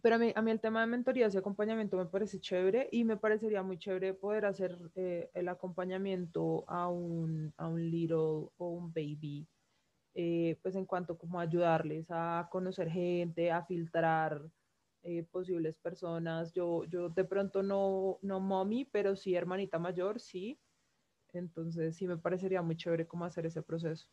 [0.03, 3.05] pero a mí, a mí, el tema de mentorías y acompañamiento me parece chévere y
[3.05, 8.69] me parecería muy chévere poder hacer eh, el acompañamiento a un, a un little o
[8.69, 9.49] un baby,
[10.15, 14.43] eh, pues en cuanto como ayudarles a conocer gente, a filtrar
[15.07, 16.53] eh, posibles personas.
[16.53, 20.59] Yo, yo de pronto no, no mommy, pero sí hermanita mayor, sí.
[21.33, 24.09] Entonces sí me parecería muy chévere cómo hacer ese proceso.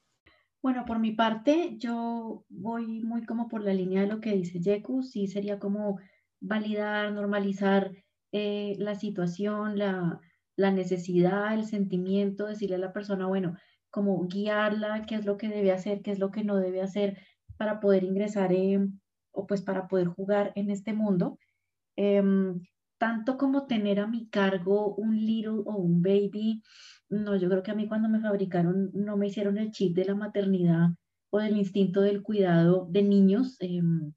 [0.62, 4.62] Bueno, por mi parte, yo voy muy como por la línea de lo que dice
[4.62, 6.00] Jeku, sí sería como
[6.40, 7.92] validar, normalizar
[8.32, 10.22] eh, la situación, la,
[10.56, 13.58] la necesidad, el sentimiento, decirle a la persona, bueno,
[13.90, 17.18] como guiarla, qué es lo que debe hacer, qué es lo que no debe hacer
[17.58, 19.02] para poder ingresar en
[19.34, 21.38] o pues para poder jugar en este mundo,
[21.98, 22.62] em,
[22.98, 26.64] tanto como tener a mi cargo un little o un baby,
[27.10, 30.06] no, yo creo que a mí cuando me fabricaron no me hicieron el chip de
[30.06, 30.90] la maternidad
[31.30, 33.58] o del instinto del cuidado de niños.
[33.60, 34.14] Em,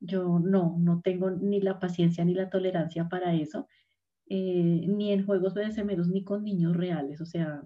[0.00, 3.68] yo no, no tengo ni la paciencia ni la tolerancia para eso,
[4.28, 7.62] eh, ni en juegos BDSMeros ni con niños reales, o sea,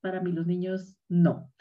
[0.00, 1.52] para mí los niños no.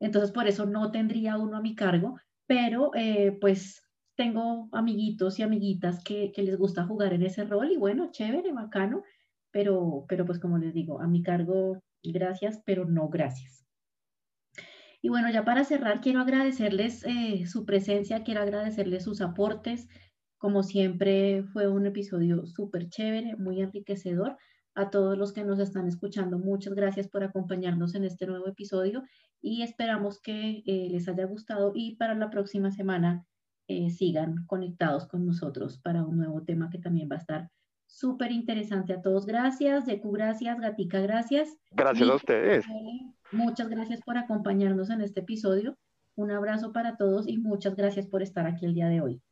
[0.00, 3.82] Entonces, por eso no tendría uno a mi cargo, pero eh, pues
[4.22, 9.02] tengo amiguitos y amiguitas que, les gusta jugar en ese rol y bueno, chévere, bacano,
[9.50, 13.66] pero, pero pues como les digo, a mi cargo, gracias, pero no gracias.
[15.00, 19.88] Y bueno, ya para cerrar, quiero agradecerles eh, su presencia, quiero agradecerles sus aportes.
[20.38, 24.36] Como siempre, fue un episodio súper chévere, muy enriquecedor.
[24.76, 29.02] A todos los que nos están escuchando, muchas gracias por acompañarnos en este nuevo episodio
[29.40, 33.26] y esperamos que eh, les haya gustado y para la próxima semana
[33.72, 37.50] eh, sigan conectados con nosotros para un nuevo tema que también va a estar
[37.86, 39.26] súper interesante a todos.
[39.26, 41.56] Gracias, Deku, gracias, Gatica, gracias.
[41.72, 42.66] Gracias a ustedes.
[43.30, 45.76] Muchas gracias por acompañarnos en este episodio.
[46.14, 49.22] Un abrazo para todos y muchas gracias por estar aquí el día de hoy.